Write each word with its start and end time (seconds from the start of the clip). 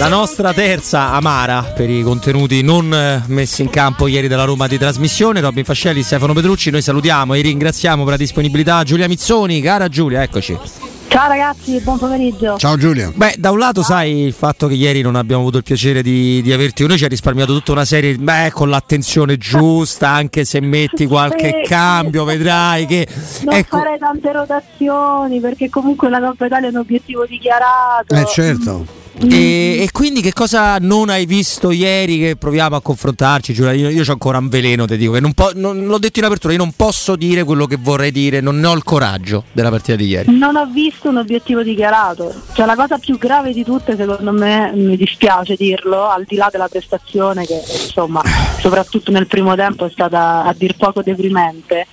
La 0.00 0.08
nostra 0.08 0.54
terza 0.54 1.12
amara 1.12 1.62
per 1.62 1.90
i 1.90 2.00
contenuti 2.02 2.62
non 2.62 2.90
eh, 2.90 3.22
messi 3.26 3.60
in 3.60 3.68
campo 3.68 4.06
ieri 4.06 4.28
dalla 4.28 4.44
Roma 4.44 4.66
di 4.66 4.78
trasmissione, 4.78 5.42
Robin 5.42 5.62
Fascelli, 5.62 6.02
Stefano 6.02 6.32
Petrucci, 6.32 6.70
noi 6.70 6.80
salutiamo 6.80 7.34
e 7.34 7.42
ringraziamo 7.42 8.02
per 8.04 8.12
la 8.12 8.16
disponibilità 8.16 8.82
Giulia 8.82 9.06
Mizzoni, 9.08 9.60
cara 9.60 9.88
Giulia, 9.88 10.22
eccoci. 10.22 10.58
Ciao 11.06 11.28
ragazzi, 11.28 11.78
buon 11.80 11.98
pomeriggio. 11.98 12.56
Ciao 12.56 12.78
Giulia. 12.78 13.12
Beh, 13.14 13.34
da 13.36 13.50
un 13.50 13.58
lato 13.58 13.82
sai 13.82 14.22
il 14.22 14.32
fatto 14.32 14.68
che 14.68 14.74
ieri 14.74 15.02
non 15.02 15.16
abbiamo 15.16 15.42
avuto 15.42 15.58
il 15.58 15.64
piacere 15.64 16.00
di, 16.00 16.40
di 16.40 16.50
averti 16.50 16.86
noi 16.86 16.96
ci 16.96 17.04
ha 17.04 17.08
risparmiato 17.08 17.52
tutta 17.52 17.72
una 17.72 17.84
serie, 17.84 18.14
beh, 18.14 18.52
con 18.54 18.70
l'attenzione 18.70 19.36
giusta, 19.36 20.08
anche 20.08 20.46
se 20.46 20.60
metti 20.60 21.04
qualche 21.06 21.60
Sì, 21.62 21.68
cambio, 21.68 22.24
vedrai 22.24 22.86
che... 22.86 23.06
Non 23.44 23.54
ecco, 23.54 23.76
fare 23.76 23.98
tante 23.98 24.32
rotazioni 24.32 25.40
perché 25.40 25.68
comunque 25.68 26.08
la 26.08 26.20
Coppa 26.20 26.46
Italia 26.46 26.68
è 26.68 26.70
un 26.70 26.78
obiettivo 26.78 27.26
dichiarato. 27.26 28.14
Eh 28.14 28.24
certo. 28.24 28.99
E, 29.28 29.82
e 29.82 29.88
quindi 29.92 30.22
che 30.22 30.32
cosa 30.32 30.78
non 30.78 31.10
hai 31.10 31.26
visto 31.26 31.70
ieri 31.70 32.18
che 32.18 32.36
proviamo 32.36 32.76
a 32.76 32.80
confrontarci? 32.80 33.52
Giulia? 33.52 33.72
Io, 33.72 33.90
io 33.90 34.02
ho 34.06 34.12
ancora 34.12 34.38
un 34.38 34.48
veleno, 34.48 34.86
ti 34.86 34.96
dico, 34.96 35.12
che 35.12 35.20
non 35.20 35.34
po- 35.34 35.52
non- 35.54 35.84
l'ho 35.86 35.98
detto 35.98 36.18
in 36.20 36.24
apertura, 36.24 36.52
io 36.54 36.58
non 36.58 36.72
posso 36.74 37.16
dire 37.16 37.44
quello 37.44 37.66
che 37.66 37.76
vorrei 37.78 38.10
dire, 38.12 38.40
non 38.40 38.58
ne 38.58 38.66
ho 38.66 38.74
il 38.74 38.82
coraggio 38.82 39.44
della 39.52 39.68
partita 39.70 39.96
di 39.96 40.06
ieri. 40.06 40.36
Non 40.36 40.56
ho 40.56 40.66
visto 40.66 41.08
un 41.08 41.18
obiettivo 41.18 41.62
dichiarato. 41.62 42.32
Cioè 42.54 42.64
la 42.64 42.74
cosa 42.76 42.98
più 42.98 43.18
grave 43.18 43.52
di 43.52 43.62
tutte, 43.64 43.96
secondo 43.96 44.32
me, 44.32 44.72
mi 44.74 44.96
dispiace 44.96 45.54
dirlo, 45.56 46.08
al 46.08 46.24
di 46.26 46.36
là 46.36 46.48
della 46.50 46.68
prestazione 46.68 47.44
che 47.46 47.60
insomma, 47.84 48.22
soprattutto 48.58 49.10
nel 49.10 49.26
primo 49.26 49.54
tempo 49.54 49.84
è 49.84 49.90
stata 49.90 50.44
a 50.44 50.54
dir 50.56 50.76
poco 50.76 51.02
deprimente, 51.02 51.86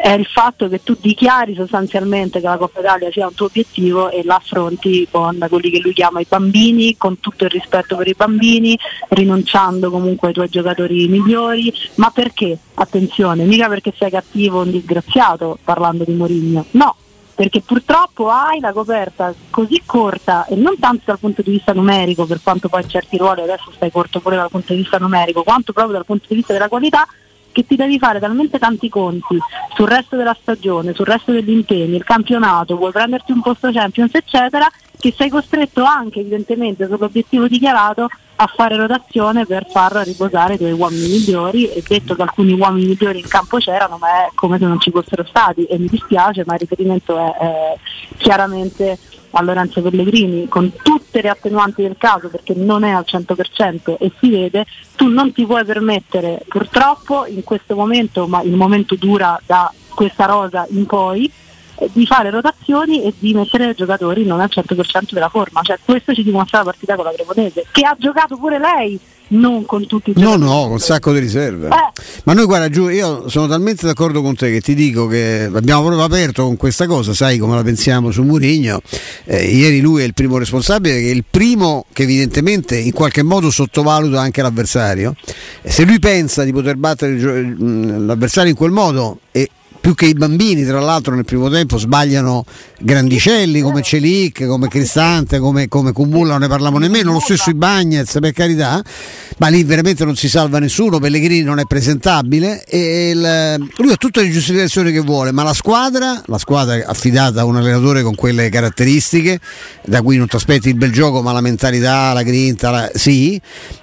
è 0.00 0.12
il 0.12 0.24
fatto 0.24 0.68
che 0.68 0.82
tu 0.82 0.96
dichiari 0.98 1.54
sostanzialmente 1.54 2.40
che 2.40 2.46
la 2.46 2.56
Coppa 2.56 2.80
Italia 2.80 3.10
sia 3.12 3.26
un 3.26 3.34
tuo 3.34 3.46
obiettivo 3.46 4.10
e 4.10 4.24
la 4.24 4.36
affronti 4.36 5.06
con 5.10 5.38
quelli 5.48 5.70
che 5.70 5.80
lui 5.80 5.92
chiama 5.92 6.20
i 6.20 6.26
bambini, 6.26 6.96
con 6.96 7.20
tutto 7.20 7.44
il 7.44 7.50
rispetto 7.50 7.96
per 7.96 8.08
i 8.08 8.14
bambini, 8.14 8.78
rinunciando 9.08 9.90
comunque 9.90 10.28
ai 10.28 10.34
tuoi 10.34 10.48
giocatori 10.48 11.06
migliori. 11.06 11.70
Ma 11.96 12.10
perché? 12.10 12.56
Attenzione, 12.74 13.44
mica 13.44 13.68
perché 13.68 13.92
sei 13.94 14.10
cattivo 14.10 14.60
o 14.60 14.62
un 14.62 14.70
disgraziato 14.70 15.58
parlando 15.62 16.04
di 16.04 16.12
Mourinho. 16.14 16.64
No, 16.70 16.96
perché 17.34 17.60
purtroppo 17.60 18.30
hai 18.30 18.58
la 18.58 18.72
coperta 18.72 19.34
così 19.50 19.82
corta 19.84 20.46
e 20.46 20.56
non 20.56 20.78
tanto 20.78 21.02
dal 21.06 21.18
punto 21.18 21.42
di 21.42 21.50
vista 21.50 21.74
numerico, 21.74 22.24
per 22.24 22.40
quanto 22.42 22.70
poi 22.70 22.88
certi 22.88 23.18
ruoli 23.18 23.42
adesso 23.42 23.70
stai 23.74 23.90
corto 23.90 24.20
pure 24.20 24.36
dal 24.36 24.50
punto 24.50 24.72
di 24.72 24.80
vista 24.80 24.96
numerico, 24.96 25.42
quanto 25.42 25.74
proprio 25.74 25.96
dal 25.96 26.06
punto 26.06 26.24
di 26.28 26.36
vista 26.36 26.54
della 26.54 26.68
qualità, 26.68 27.06
che 27.52 27.66
ti 27.66 27.76
devi 27.76 27.98
fare 27.98 28.20
talmente 28.20 28.58
tanti 28.58 28.88
conti 28.88 29.38
sul 29.74 29.88
resto 29.88 30.16
della 30.16 30.36
stagione, 30.40 30.94
sul 30.94 31.06
resto 31.06 31.32
degli 31.32 31.50
impegni, 31.50 31.96
il 31.96 32.04
campionato, 32.04 32.76
vuoi 32.76 32.92
prenderti 32.92 33.32
un 33.32 33.42
posto 33.42 33.70
Champions, 33.72 34.14
eccetera, 34.14 34.68
che 35.00 35.14
sei 35.16 35.30
costretto 35.30 35.82
anche 35.82 36.20
evidentemente 36.20 36.86
sull'obiettivo 36.86 37.48
dichiarato 37.48 38.08
a 38.36 38.46
fare 38.46 38.76
rotazione 38.76 39.44
per 39.44 39.66
far 39.68 39.92
riposare 40.04 40.54
i 40.54 40.58
tuoi 40.58 40.72
uomini 40.72 41.08
migliori. 41.08 41.66
E 41.72 41.82
detto 41.86 42.14
che 42.14 42.22
alcuni 42.22 42.52
uomini 42.52 42.86
migliori 42.86 43.18
in 43.18 43.26
campo 43.26 43.58
c'erano 43.58 43.96
ma 43.98 44.26
è 44.26 44.30
come 44.34 44.58
se 44.58 44.66
non 44.66 44.78
ci 44.78 44.90
fossero 44.90 45.24
stati. 45.24 45.64
E 45.64 45.78
mi 45.78 45.88
dispiace 45.88 46.44
ma 46.46 46.54
il 46.54 46.60
riferimento 46.60 47.18
è, 47.18 47.36
è 47.36 47.78
chiaramente 48.18 48.98
a 49.30 49.42
Lorenzo 49.42 49.82
Pellegrini. 49.82 50.48
Con 50.48 50.72
tutte 50.82 51.22
le 51.22 51.28
attenuanti 51.28 51.82
del 51.82 51.96
caso 51.98 52.28
perché 52.28 52.54
non 52.54 52.84
è 52.84 52.90
al 52.90 53.04
100% 53.06 53.96
e 53.98 54.12
si 54.20 54.30
vede, 54.30 54.66
tu 54.96 55.08
non 55.08 55.32
ti 55.32 55.44
puoi 55.46 55.64
permettere 55.64 56.42
purtroppo 56.46 57.26
in 57.26 57.42
questo 57.42 57.74
momento, 57.74 58.26
ma 58.26 58.42
il 58.42 58.54
momento 58.54 58.96
dura 58.96 59.40
da 59.44 59.72
questa 59.94 60.26
rosa 60.26 60.66
in 60.70 60.86
poi, 60.86 61.30
di 61.92 62.06
fare 62.06 62.30
rotazioni 62.30 63.04
e 63.04 63.14
di 63.18 63.32
mettere 63.34 63.74
giocatori 63.74 64.24
non 64.24 64.40
al 64.40 64.50
100% 64.52 65.12
della 65.12 65.28
forma. 65.28 65.60
Cioè, 65.62 65.78
questo 65.84 66.14
ci 66.14 66.22
dimostra 66.22 66.58
la 66.58 66.64
partita 66.64 66.94
con 66.96 67.04
la 67.04 67.12
Cremonese, 67.12 67.66
che 67.72 67.84
ha 67.86 67.96
giocato 67.98 68.36
pure 68.36 68.58
lei, 68.58 68.98
non 69.28 69.64
con 69.64 69.86
tutti 69.86 70.10
i 70.10 70.14
No, 70.16 70.22
giocatori. 70.32 70.44
no, 70.50 70.62
con 70.62 70.70
un 70.72 70.78
sacco 70.80 71.12
di 71.12 71.20
riserve. 71.20 71.68
Eh. 71.68 72.02
Ma 72.24 72.32
noi 72.32 72.44
guarda 72.46 72.68
giù, 72.68 72.88
io 72.88 73.28
sono 73.28 73.46
talmente 73.46 73.86
d'accordo 73.86 74.22
con 74.22 74.34
te 74.34 74.50
che 74.50 74.60
ti 74.60 74.74
dico 74.74 75.06
che 75.06 75.48
abbiamo 75.52 75.82
proprio 75.84 76.02
aperto 76.04 76.44
con 76.44 76.56
questa 76.56 76.86
cosa, 76.86 77.14
sai 77.14 77.38
come 77.38 77.54
la 77.54 77.62
pensiamo 77.62 78.10
su 78.10 78.22
Murigno. 78.24 78.80
ieri 79.26 79.80
lui 79.80 80.02
è 80.02 80.04
il 80.04 80.14
primo 80.14 80.36
responsabile, 80.38 80.96
che 81.00 81.06
è 81.08 81.12
il 81.14 81.24
primo 81.30 81.84
che 81.92 82.02
evidentemente 82.02 82.76
in 82.76 82.92
qualche 82.92 83.22
modo 83.22 83.50
sottovaluta 83.50 84.20
anche 84.20 84.42
l'avversario. 84.42 85.14
Se 85.62 85.84
lui 85.84 85.98
pensa 86.00 86.42
di 86.42 86.52
poter 86.52 86.74
battere 86.76 87.12
mh, 87.12 88.06
l'avversario 88.06 88.50
in 88.50 88.56
quel 88.56 88.72
modo 88.72 89.20
e 89.30 89.48
più 89.80 89.94
che 89.94 90.06
i 90.06 90.12
bambini, 90.12 90.64
tra 90.64 90.78
l'altro, 90.80 91.14
nel 91.14 91.24
primo 91.24 91.48
tempo 91.48 91.78
sbagliano 91.78 92.44
grandicelli 92.80 93.60
come 93.60 93.82
Celic, 93.82 94.46
come 94.46 94.68
Cristante, 94.68 95.38
come, 95.38 95.68
come 95.68 95.92
Kumbulla, 95.92 96.32
non 96.32 96.40
ne 96.42 96.48
parliamo 96.48 96.78
nemmeno, 96.78 97.12
lo 97.12 97.20
stesso 97.20 97.50
i 97.50 97.54
Bagnez, 97.54 98.18
per 98.20 98.32
carità, 98.32 98.82
ma 99.38 99.48
lì 99.48 99.64
veramente 99.64 100.04
non 100.04 100.16
si 100.16 100.28
salva 100.28 100.58
nessuno, 100.58 100.98
Pellegrini 100.98 101.42
non 101.42 101.58
è 101.58 101.64
presentabile 101.64 102.64
e 102.64 103.10
il- 103.10 103.68
lui 103.78 103.92
ha 103.92 103.96
tutte 103.96 104.20
le 104.22 104.30
giustificazioni 104.30 104.92
che 104.92 105.00
vuole, 105.00 105.32
ma 105.32 105.42
la 105.42 105.54
squadra, 105.54 106.22
la 106.26 106.38
squadra 106.38 106.82
affidata 106.86 107.40
a 107.40 107.44
un 107.44 107.56
allenatore 107.56 108.02
con 108.02 108.14
quelle 108.14 108.48
caratteristiche, 108.50 109.40
da 109.86 110.02
cui 110.02 110.16
non 110.16 110.26
ti 110.26 110.36
aspetti 110.36 110.68
il 110.68 110.76
bel 110.76 110.92
gioco, 110.92 111.22
ma 111.22 111.32
la 111.32 111.40
mentalità, 111.40 112.12
la 112.12 112.22
grinta, 112.22 112.70
la- 112.70 112.90
sì, 112.94 113.40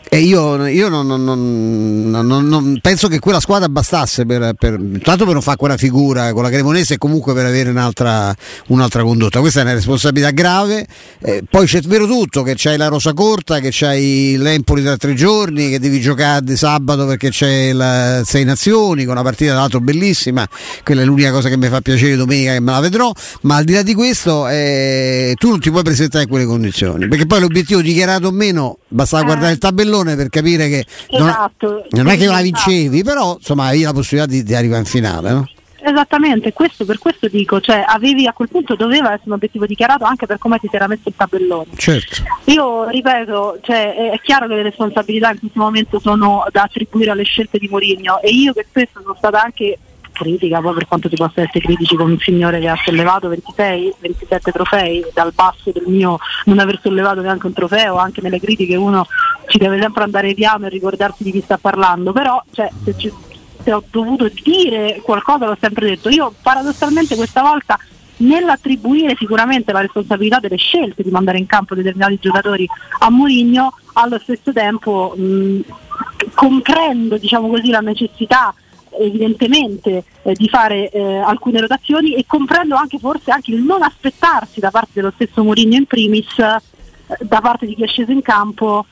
e 0.09 0.19
io, 0.19 0.65
io 0.67 0.89
non, 0.89 1.05
non- 1.05 2.09
non- 2.09 2.47
non- 2.47 2.79
penso 2.81 3.07
che 3.07 3.19
quella 3.19 3.39
squadra 3.39 3.67
bastasse 3.67 4.25
per, 4.25 4.53
per, 4.57 4.79
tanto 5.03 5.25
per 5.25 5.33
non 5.33 5.41
fare 5.41 5.57
quella 5.57 5.77
figura 5.77 6.31
con 6.33 6.43
la 6.43 6.49
Cremonese 6.49 6.95
e 6.95 6.97
comunque 6.97 7.33
per 7.33 7.45
avere 7.45 7.69
un'altra, 7.69 8.33
un'altra 8.67 9.03
condotta. 9.03 9.39
Questa 9.39 9.59
è 9.59 9.63
una 9.63 9.73
responsabilità 9.73 10.31
grave. 10.31 10.87
Eh, 11.19 11.43
poi 11.49 11.65
c'è 11.65 11.81
vero 11.81 12.07
tutto, 12.07 12.43
che 12.43 12.53
c'hai 12.55 12.77
la 12.77 12.87
rosa 12.87 13.13
corta, 13.13 13.59
che 13.59 13.69
c'hai 13.71 14.37
l'Empoli 14.37 14.81
tra 14.81 14.95
tre 14.97 15.13
giorni, 15.13 15.69
che 15.69 15.79
devi 15.79 15.99
giocare 15.99 16.55
sabato 16.55 17.05
perché 17.05 17.29
c'è 17.29 17.69
il 17.69 18.21
Sei 18.25 18.43
Nazioni, 18.45 19.03
con 19.03 19.13
una 19.13 19.23
partita 19.23 19.67
tra 19.67 19.79
bellissima. 19.79 20.47
Quella 20.83 21.01
è 21.01 21.05
l'unica 21.05 21.31
cosa 21.31 21.49
che 21.49 21.57
mi 21.57 21.67
fa 21.67 21.81
piacere 21.81 22.15
domenica 22.15 22.53
che 22.53 22.59
me 22.59 22.71
la 22.71 22.79
vedrò. 22.79 23.11
Ma 23.41 23.57
al 23.57 23.63
di 23.65 23.73
là 23.73 23.81
di 23.81 23.93
questo 23.93 24.47
eh, 24.47 25.33
tu 25.37 25.49
non 25.49 25.59
ti 25.59 25.69
puoi 25.69 25.83
presentare 25.83 26.23
in 26.23 26.29
quelle 26.29 26.45
condizioni. 26.45 27.07
Perché 27.07 27.25
poi 27.25 27.41
l'obiettivo 27.41 27.81
dichiarato 27.81 28.27
o 28.27 28.31
meno, 28.31 28.77
bastava 28.87 29.23
guardare 29.23 29.51
il 29.53 29.57
tabellone 29.57 30.15
per 30.15 30.29
capire 30.29 30.67
che 30.69 30.85
non, 31.11 31.29
Esatto. 31.29 31.85
non 31.91 32.07
è 32.07 32.17
che 32.17 32.25
la 32.25 32.41
Esatto. 32.41 32.43
vincevi, 32.43 33.03
però 33.03 33.35
insomma 33.37 33.67
avevi 33.67 33.83
la 33.83 33.93
possibilità 33.93 34.31
di, 34.31 34.43
di 34.43 34.55
arrivare 34.55 34.79
in 34.79 34.85
finale. 34.85 35.31
No? 35.31 35.49
Esattamente, 35.79 36.51
questo, 36.53 36.83
per 36.85 36.97
questo 36.97 37.27
dico, 37.29 37.61
cioè 37.61 37.85
avevi 37.87 38.27
a 38.27 38.33
quel 38.33 38.49
punto 38.49 38.75
doveva 38.75 39.09
essere 39.09 39.27
un 39.27 39.33
obiettivo 39.33 39.65
dichiarato 39.65 40.03
anche 40.03 40.25
per 40.25 40.37
come 40.37 40.57
ti 40.57 40.67
si 40.69 40.75
era 40.75 40.87
messo 40.87 41.03
il 41.07 41.13
tabellone. 41.15 41.67
Certo. 41.77 42.23
Io 42.45 42.89
ripeto, 42.89 43.59
cioè, 43.61 43.95
è, 43.95 44.11
è 44.11 44.19
chiaro 44.21 44.47
che 44.47 44.55
le 44.55 44.63
responsabilità 44.63 45.31
in 45.31 45.39
questo 45.39 45.59
momento 45.59 45.99
sono 45.99 46.45
da 46.51 46.63
attribuire 46.63 47.11
alle 47.11 47.23
scelte 47.23 47.57
di 47.57 47.67
Mourinho 47.69 48.19
e 48.21 48.29
io 48.31 48.51
che 48.53 48.65
spesso 48.67 48.99
sono 49.01 49.15
stata 49.17 49.41
anche 49.41 49.77
critica, 50.17 50.59
poi 50.59 50.73
per 50.73 50.87
quanto 50.87 51.09
si 51.09 51.15
possa 51.15 51.41
essere 51.41 51.59
critici 51.59 51.95
con 51.95 52.09
un 52.09 52.17
signore 52.19 52.59
che 52.59 52.67
ha 52.67 52.79
sollevato 52.83 53.29
26, 53.29 53.93
27 53.99 54.51
trofei 54.51 55.05
dal 55.13 55.31
basso 55.33 55.71
del 55.71 55.83
mio 55.85 56.17
non 56.45 56.59
aver 56.59 56.79
sollevato 56.81 57.21
neanche 57.21 57.45
un 57.45 57.53
trofeo, 57.53 57.97
anche 57.97 58.21
nelle 58.21 58.39
critiche 58.39 58.75
uno 58.75 59.05
ci 59.47 59.57
deve 59.57 59.79
sempre 59.79 60.03
andare 60.03 60.33
piano 60.33 60.65
e 60.65 60.69
ricordarsi 60.69 61.23
di 61.23 61.31
chi 61.31 61.41
sta 61.41 61.57
parlando, 61.57 62.11
però 62.11 62.41
cioè, 62.51 62.69
se, 62.83 62.95
ci- 62.97 63.13
se 63.63 63.71
ho 63.71 63.83
dovuto 63.89 64.29
dire 64.43 65.01
qualcosa 65.03 65.45
l'ho 65.45 65.57
sempre 65.59 65.87
detto, 65.87 66.09
io 66.09 66.33
paradossalmente 66.41 67.15
questa 67.15 67.41
volta 67.41 67.77
nell'attribuire 68.17 69.15
sicuramente 69.17 69.71
la 69.71 69.81
responsabilità 69.81 70.39
delle 70.39 70.57
scelte 70.57 71.03
di 71.03 71.09
mandare 71.11 71.37
in 71.37 71.45
campo 71.45 71.75
determinati 71.75 72.17
giocatori 72.19 72.67
a 72.99 73.09
Mourinho, 73.09 73.75
allo 73.93 74.19
stesso 74.19 74.51
tempo 74.51 75.13
mh, 75.15 75.59
comprendo 76.33 77.17
diciamo 77.17 77.47
così, 77.47 77.69
la 77.69 77.79
necessità 77.79 78.53
evidentemente 78.99 80.03
eh, 80.23 80.33
di 80.33 80.47
fare 80.47 80.89
eh, 80.89 81.17
alcune 81.17 81.61
rotazioni 81.61 82.15
e 82.15 82.25
comprendo 82.25 82.75
anche 82.75 82.99
forse 82.99 83.31
anche 83.31 83.51
il 83.51 83.61
non 83.61 83.83
aspettarsi 83.83 84.59
da 84.59 84.71
parte 84.71 84.91
dello 84.93 85.11
stesso 85.13 85.43
Mourinho 85.43 85.75
in 85.75 85.85
primis 85.85 86.37
eh, 86.39 86.61
da 87.21 87.41
parte 87.41 87.65
di 87.65 87.75
chi 87.75 87.83
è 87.83 87.87
sceso 87.87 88.11
in 88.11 88.21
campo 88.21 88.85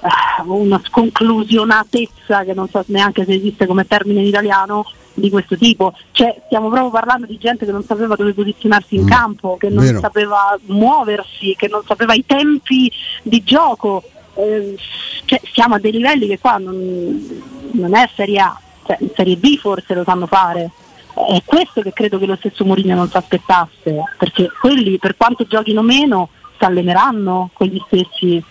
eh, 0.00 0.42
una 0.46 0.80
sconclusionatezza 0.84 2.44
che 2.44 2.54
non 2.54 2.68
so 2.68 2.82
neanche 2.86 3.24
se 3.24 3.34
esiste 3.34 3.66
come 3.66 3.86
termine 3.86 4.20
in 4.20 4.26
italiano 4.26 4.84
di 5.18 5.30
questo 5.30 5.56
tipo, 5.56 5.94
cioè 6.12 6.40
stiamo 6.46 6.68
proprio 6.68 6.90
parlando 6.90 7.26
di 7.26 7.38
gente 7.38 7.66
che 7.66 7.72
non 7.72 7.82
sapeva 7.82 8.14
dove 8.14 8.32
posizionarsi 8.32 8.94
in 8.96 9.04
campo, 9.06 9.56
che 9.56 9.68
non 9.68 9.84
vero. 9.84 9.98
sapeva 9.98 10.56
muoversi, 10.66 11.54
che 11.56 11.68
non 11.68 11.82
sapeva 11.84 12.14
i 12.14 12.24
tempi 12.24 12.90
di 13.22 13.42
gioco, 13.42 14.02
eh, 14.34 14.76
cioè, 15.24 15.40
siamo 15.52 15.74
a 15.74 15.78
dei 15.78 15.92
livelli 15.92 16.28
che 16.28 16.38
qua 16.38 16.58
non, 16.58 17.42
non 17.72 17.94
è 17.96 18.08
Serie 18.14 18.38
A, 18.38 18.60
cioè, 18.88 18.96
in 19.00 19.10
Serie 19.14 19.36
B 19.36 19.58
forse 19.58 19.92
lo 19.94 20.02
sanno 20.04 20.26
fare. 20.26 20.70
È 21.14 21.42
questo 21.44 21.82
che 21.82 21.92
credo 21.92 22.18
che 22.18 22.26
lo 22.26 22.36
stesso 22.36 22.64
Mourinho 22.64 22.94
non 22.94 23.10
si 23.10 23.16
aspettasse, 23.16 24.02
perché 24.18 24.48
quelli 24.60 24.98
per 24.98 25.16
quanto 25.16 25.44
giochino 25.46 25.82
meno 25.82 26.30
si 26.58 26.64
alleneranno 26.64 27.50
con 27.52 27.66
gli 27.66 27.80
stessi 27.86 28.42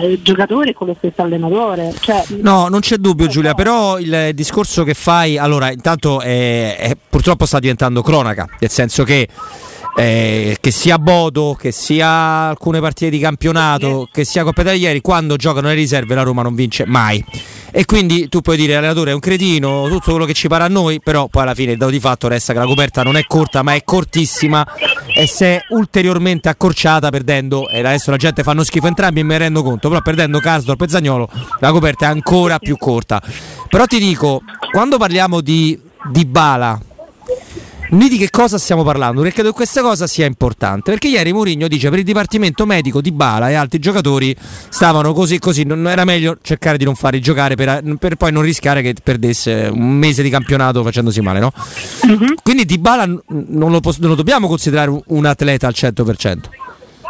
eh, 0.00 0.20
giocatori 0.22 0.70
e 0.70 0.74
con 0.74 0.86
lo 0.88 0.94
stesso 0.98 1.22
allenatore. 1.22 1.94
Cioè, 2.00 2.24
No, 2.40 2.68
non 2.68 2.80
c'è 2.80 2.96
dubbio 2.96 3.26
Giulia, 3.28 3.54
però 3.54 3.98
il 3.98 4.30
discorso 4.34 4.84
che 4.84 4.94
fai, 4.94 5.38
allora 5.38 5.70
intanto 5.70 6.20
è- 6.20 6.76
è- 6.78 6.96
purtroppo 7.08 7.46
sta 7.46 7.58
diventando 7.58 8.02
cronaca, 8.02 8.46
nel 8.58 8.70
senso 8.70 9.04
che 9.04 9.28
eh, 9.96 10.56
che 10.60 10.70
sia 10.70 10.96
Bodo, 10.98 11.56
che 11.58 11.72
sia 11.72 12.08
alcune 12.48 12.78
partite 12.80 13.10
di 13.10 13.18
campionato, 13.18 14.08
che 14.12 14.24
sia 14.24 14.44
Coppa 14.44 14.60
Italia 14.60 14.88
ieri, 14.88 15.00
quando 15.00 15.34
giocano 15.36 15.66
le 15.68 15.74
riserve 15.74 16.14
la 16.14 16.22
Roma 16.22 16.42
non 16.42 16.54
vince 16.54 16.84
mai. 16.86 17.24
E 17.70 17.84
quindi 17.84 18.28
tu 18.28 18.40
puoi 18.40 18.56
dire 18.56 18.74
l'allenatore 18.74 19.10
è 19.10 19.14
un 19.14 19.20
cretino, 19.20 19.88
tutto 19.88 20.10
quello 20.10 20.24
che 20.24 20.32
ci 20.32 20.48
pare 20.48 20.64
a 20.64 20.68
noi, 20.68 21.00
però 21.00 21.28
poi 21.28 21.42
alla 21.42 21.54
fine 21.54 21.72
il 21.72 21.78
dato 21.78 21.90
di 21.90 22.00
fatto 22.00 22.28
resta 22.28 22.52
che 22.52 22.58
la 22.58 22.64
coperta 22.64 23.02
non 23.02 23.16
è 23.16 23.24
corta 23.24 23.62
ma 23.62 23.74
è 23.74 23.82
cortissima 23.84 24.66
e 25.14 25.26
si 25.26 25.44
è 25.44 25.60
ulteriormente 25.70 26.48
accorciata 26.48 27.10
perdendo, 27.10 27.68
e 27.68 27.80
adesso 27.80 28.10
la 28.10 28.16
gente 28.16 28.42
fanno 28.42 28.64
schifo 28.64 28.86
entrambi 28.86 29.20
e 29.20 29.22
me 29.22 29.34
ne 29.34 29.38
rendo 29.44 29.62
conto, 29.62 29.88
però 29.88 30.00
perdendo 30.00 30.38
Karsdorp 30.38 30.80
e 30.82 30.88
Zagnolo 30.88 31.28
la 31.60 31.70
coperta 31.70 32.06
è 32.06 32.08
ancora 32.08 32.58
più 32.58 32.76
corta. 32.76 33.20
Però 33.68 33.84
ti 33.84 33.98
dico, 33.98 34.42
quando 34.70 34.96
parliamo 34.96 35.40
di, 35.40 35.78
di 36.10 36.24
Bala, 36.24 36.80
Noi 37.90 38.08
di 38.10 38.18
che 38.18 38.28
cosa 38.28 38.58
stiamo 38.58 38.82
parlando? 38.82 39.20
Perché 39.20 39.36
credo 39.36 39.50
che 39.50 39.56
questa 39.56 39.80
cosa 39.80 40.06
sia 40.06 40.26
importante. 40.26 40.90
Perché 40.90 41.08
ieri 41.08 41.32
Mourinho 41.32 41.68
dice 41.68 41.88
per 41.88 41.98
il 42.00 42.04
dipartimento 42.04 42.66
medico 42.66 43.00
di 43.00 43.12
Bala 43.12 43.48
e 43.48 43.54
altri 43.54 43.78
giocatori 43.78 44.36
stavano 44.68 45.14
così 45.14 45.38
così. 45.38 45.64
Non 45.64 45.88
era 45.88 46.04
meglio 46.04 46.36
cercare 46.42 46.76
di 46.76 46.84
non 46.84 46.94
farli 46.94 47.20
giocare 47.20 47.54
per, 47.54 47.82
per 47.98 48.16
poi 48.16 48.30
non 48.30 48.42
rischiare 48.42 48.82
che 48.82 48.94
perdesse 49.02 49.70
un 49.72 49.90
mese 49.96 50.22
di 50.22 50.28
campionato 50.28 50.82
facendosi 50.82 51.20
male, 51.22 51.40
no? 51.40 51.52
Quindi 52.42 52.66
Di 52.66 52.78
Bala 52.78 53.06
non 53.06 53.22
lo, 53.70 53.80
non 53.80 54.08
lo 54.10 54.14
dobbiamo 54.14 54.48
considerare 54.48 54.90
un, 54.90 55.00
un 55.06 55.24
atleta 55.24 55.66
al 55.66 55.74
100%. 55.74 56.36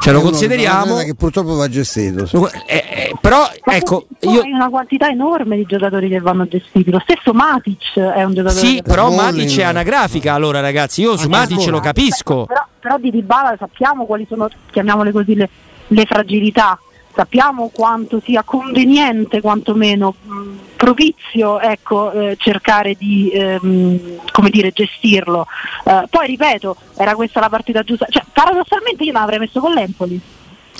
Ce 0.00 0.12
lo 0.12 0.20
consideriamo. 0.20 0.96
che 0.98 1.14
purtroppo 1.14 1.54
va 1.54 1.68
gestito. 1.68 2.26
sì. 2.26 2.36
Eh, 2.66 2.84
eh, 2.88 3.14
però 3.20 3.48
Ma 3.64 3.74
ecco, 3.74 4.06
poi 4.18 4.32
io 4.32 4.40
hai 4.42 4.52
una 4.52 4.68
quantità 4.68 5.08
enorme 5.08 5.56
di 5.56 5.64
giocatori 5.66 6.08
che 6.08 6.20
vanno 6.20 6.46
gestiti. 6.46 6.90
Lo 6.90 7.00
stesso 7.00 7.32
Matic 7.32 7.98
è 7.98 8.22
un 8.22 8.34
giocatore 8.34 8.60
sì, 8.60 8.82
però. 8.82 9.10
Matic 9.10 9.58
è 9.58 9.62
anagrafica. 9.62 10.34
Allora, 10.34 10.60
ragazzi, 10.60 11.02
io 11.02 11.16
su 11.16 11.28
Matic 11.28 11.66
lo 11.66 11.80
capisco. 11.80 12.46
Però, 12.46 12.64
però 12.80 12.98
di 12.98 13.10
Dybala 13.10 13.56
sappiamo 13.58 14.06
quali 14.06 14.26
sono, 14.28 14.48
chiamiamole 14.70 15.12
così, 15.12 15.34
le, 15.34 15.48
le 15.88 16.04
fragilità, 16.06 16.78
sappiamo 17.14 17.70
quanto 17.72 18.20
sia 18.24 18.42
conveniente, 18.42 19.40
quantomeno 19.40 20.14
mh, 20.20 20.58
propizio 20.76 21.58
ecco, 21.60 22.12
eh, 22.12 22.36
cercare 22.38 22.94
di 22.94 23.30
ehm, 23.30 24.20
come 24.30 24.50
dire, 24.50 24.70
gestirlo. 24.70 25.46
Eh, 25.84 26.04
poi 26.08 26.26
ripeto, 26.26 26.76
era 26.96 27.14
questa 27.14 27.40
la 27.40 27.48
partita 27.48 27.82
giusta, 27.82 28.06
cioè, 28.08 28.22
paradossalmente 28.32 29.04
io 29.04 29.12
l'avrei 29.12 29.38
messo 29.38 29.60
con 29.60 29.72
l'Empoli. 29.72 30.20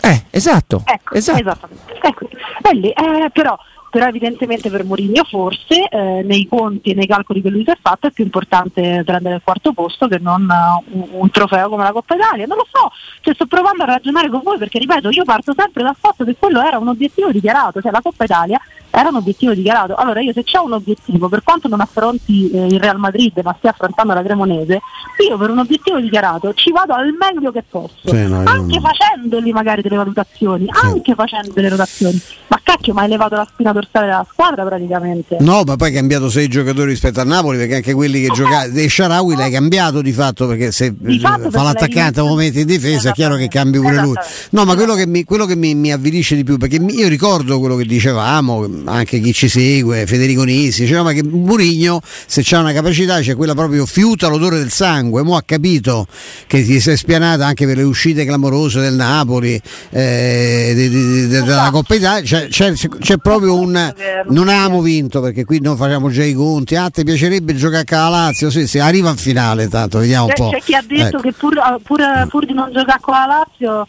Eh, 0.00 0.24
esatto. 0.30 0.82
Ecco, 0.84 1.14
esatto. 1.14 1.40
esattamente. 1.40 1.98
Ecco, 2.00 2.28
lì, 2.72 2.90
eh, 2.90 3.30
però, 3.32 3.58
però 3.90 4.06
evidentemente 4.06 4.70
per 4.70 4.84
Mourinho 4.84 5.24
forse 5.24 5.88
eh, 5.88 6.22
nei 6.22 6.46
conti 6.46 6.90
e 6.90 6.94
nei 6.94 7.06
calcoli 7.06 7.40
che 7.42 7.50
lui 7.50 7.64
si 7.64 7.70
è 7.70 7.78
fatto 7.80 8.06
è 8.06 8.10
più 8.10 8.24
importante 8.24 9.02
prendere 9.04 9.36
il 9.36 9.40
quarto 9.42 9.72
posto 9.72 10.08
che 10.08 10.18
non 10.18 10.48
eh, 10.50 10.84
un, 10.92 11.08
un 11.10 11.30
trofeo 11.30 11.68
come 11.68 11.82
la 11.82 11.92
Coppa 11.92 12.14
Italia. 12.14 12.46
Non 12.46 12.56
lo 12.58 12.66
so, 12.70 12.90
cioè, 13.20 13.34
sto 13.34 13.46
provando 13.46 13.82
a 13.84 13.86
ragionare 13.86 14.28
con 14.28 14.40
voi 14.42 14.58
perché 14.58 14.78
ripeto, 14.78 15.10
io 15.10 15.24
parto 15.24 15.52
sempre 15.56 15.82
dal 15.82 15.96
fatto 15.98 16.24
che 16.24 16.36
quello 16.38 16.60
era 16.62 16.78
un 16.78 16.88
obiettivo 16.88 17.30
dichiarato, 17.30 17.80
cioè 17.80 17.90
la 17.90 18.02
Coppa 18.02 18.24
Italia 18.24 18.60
era 19.00 19.08
un 19.08 19.16
obiettivo 19.16 19.54
dichiarato. 19.54 19.94
Allora 19.94 20.20
io 20.20 20.32
se 20.32 20.44
c'è 20.44 20.58
un 20.58 20.72
obiettivo, 20.72 21.28
per 21.28 21.42
quanto 21.42 21.68
non 21.68 21.80
affronti 21.80 22.50
eh, 22.50 22.66
il 22.66 22.80
Real 22.80 22.98
Madrid 22.98 23.38
ma 23.42 23.54
stia 23.58 23.70
affrontando 23.70 24.12
la 24.14 24.22
Cremonese, 24.22 24.80
io 25.28 25.36
per 25.36 25.50
un 25.50 25.58
obiettivo 25.58 26.00
dichiarato 26.00 26.52
ci 26.54 26.70
vado 26.70 26.94
al 26.94 27.14
meglio 27.18 27.50
che 27.52 27.64
posso, 27.68 27.94
Sì, 28.04 28.26
no, 28.26 28.42
anche 28.44 28.78
non- 28.78 28.82
facendoli 28.82 29.52
magari 29.52 29.82
delle 29.82 29.96
valutazioni, 29.96 30.66
anche 30.82 31.14
facendo 31.14 31.52
delle 31.52 31.68
rotazioni. 31.68 32.20
Ma 32.48 32.60
cacchio, 32.62 32.92
ma 32.92 33.02
hai 33.02 33.08
levato 33.08 33.34
la 33.34 33.46
spina 33.50 33.72
dorsale 33.72 34.06
della 34.06 34.26
squadra 34.30 34.64
praticamente. 34.64 35.36
No, 35.40 35.62
ma 35.64 35.76
poi 35.76 35.88
hai 35.88 35.94
cambiato 35.94 36.28
sei 36.28 36.48
giocatori 36.48 36.90
rispetto 36.90 37.20
a 37.20 37.24
Napoli 37.24 37.56
perché 37.58 37.76
anche 37.76 37.94
quelli 37.94 38.20
che 38.20 38.28
giocavano. 38.28 38.72
De 38.72 38.88
Sharawi 38.88 39.36
l'hai 39.36 39.50
cambiato 39.50 40.02
di 40.02 40.12
fatto 40.12 40.46
perché 40.46 40.70
se 40.72 40.94
fatto 41.20 41.48
eh, 41.48 41.50
fa 41.50 41.62
l'attaccante 41.62 42.20
a 42.20 42.24
momenti 42.24 42.60
in 42.60 42.66
difesa 42.66 43.10
è 43.10 43.12
chiaro 43.12 43.36
che 43.36 43.48
cambi 43.48 43.78
pure 43.78 44.00
lui. 44.00 44.14
No, 44.50 44.64
ma 44.64 44.74
quello 44.74 44.94
che 44.94 45.06
mi, 45.06 45.24
quello 45.24 45.46
che 45.46 45.56
mi, 45.56 45.74
mi 45.74 45.92
avvilisce 45.92 46.36
di 46.36 46.44
più, 46.44 46.56
perché 46.56 46.76
io 46.76 47.08
ricordo 47.08 47.58
quello 47.58 47.76
che 47.76 47.84
dicevamo, 47.84 48.66
anche 48.88 49.20
chi 49.20 49.32
ci 49.32 49.48
segue, 49.48 50.06
Federico 50.06 50.42
Nisi, 50.44 50.82
diceva 50.82 51.02
ma 51.02 51.12
che 51.12 51.22
Murigno 51.22 52.00
se 52.26 52.42
c'ha 52.44 52.60
una 52.60 52.72
capacità 52.72 53.20
c'è 53.20 53.34
quella 53.36 53.54
proprio 53.54 53.86
fiuta 53.86 54.28
l'odore 54.28 54.58
del 54.58 54.70
sangue, 54.70 55.22
mo 55.22 55.36
ha 55.36 55.42
capito 55.44 56.06
che 56.46 56.64
ti 56.64 56.80
sei 56.80 56.96
spianata 56.96 57.46
anche 57.46 57.66
per 57.66 57.76
le 57.76 57.82
uscite 57.84 58.24
clamorose 58.24 58.80
del 58.80 58.94
Napoli, 58.94 59.60
eh, 59.90 60.72
di- 60.74 60.88
di- 60.88 61.12
di- 61.12 61.26
della 61.28 61.68
Coppa 61.70 61.94
Italia, 61.94 62.22
c'è, 62.22 62.48
c'è- 62.48 62.72
c'è 62.98 63.16
proprio 63.18 63.58
un... 63.58 63.94
Non 64.28 64.48
abbiamo 64.48 64.80
vinto 64.82 65.20
perché 65.20 65.44
qui 65.44 65.60
noi 65.60 65.76
facciamo 65.76 66.10
già 66.10 66.24
i 66.24 66.32
conti, 66.34 66.76
ah 66.76 66.90
ti 66.90 67.04
piacerebbe 67.04 67.54
giocare 67.54 67.84
a 67.88 67.96
la 68.02 68.08
Lazio, 68.08 68.50
sì, 68.50 68.66
sì, 68.66 68.78
arriva 68.78 69.10
in 69.10 69.16
finale 69.16 69.68
tanto, 69.68 69.98
vediamo 69.98 70.24
un 70.26 70.30
C'è, 70.30 70.36
po'. 70.36 70.50
c'è 70.50 70.60
chi 70.62 70.74
ha 70.74 70.82
detto 70.86 71.06
Ecco. 71.16 71.20
che 71.20 71.32
pur, 71.32 71.54
pur, 71.82 72.26
pur 72.28 72.46
di 72.46 72.52
non 72.52 72.70
giocare 72.72 72.98
con 73.00 73.14
la 73.14 73.26
Lazio 73.26 73.86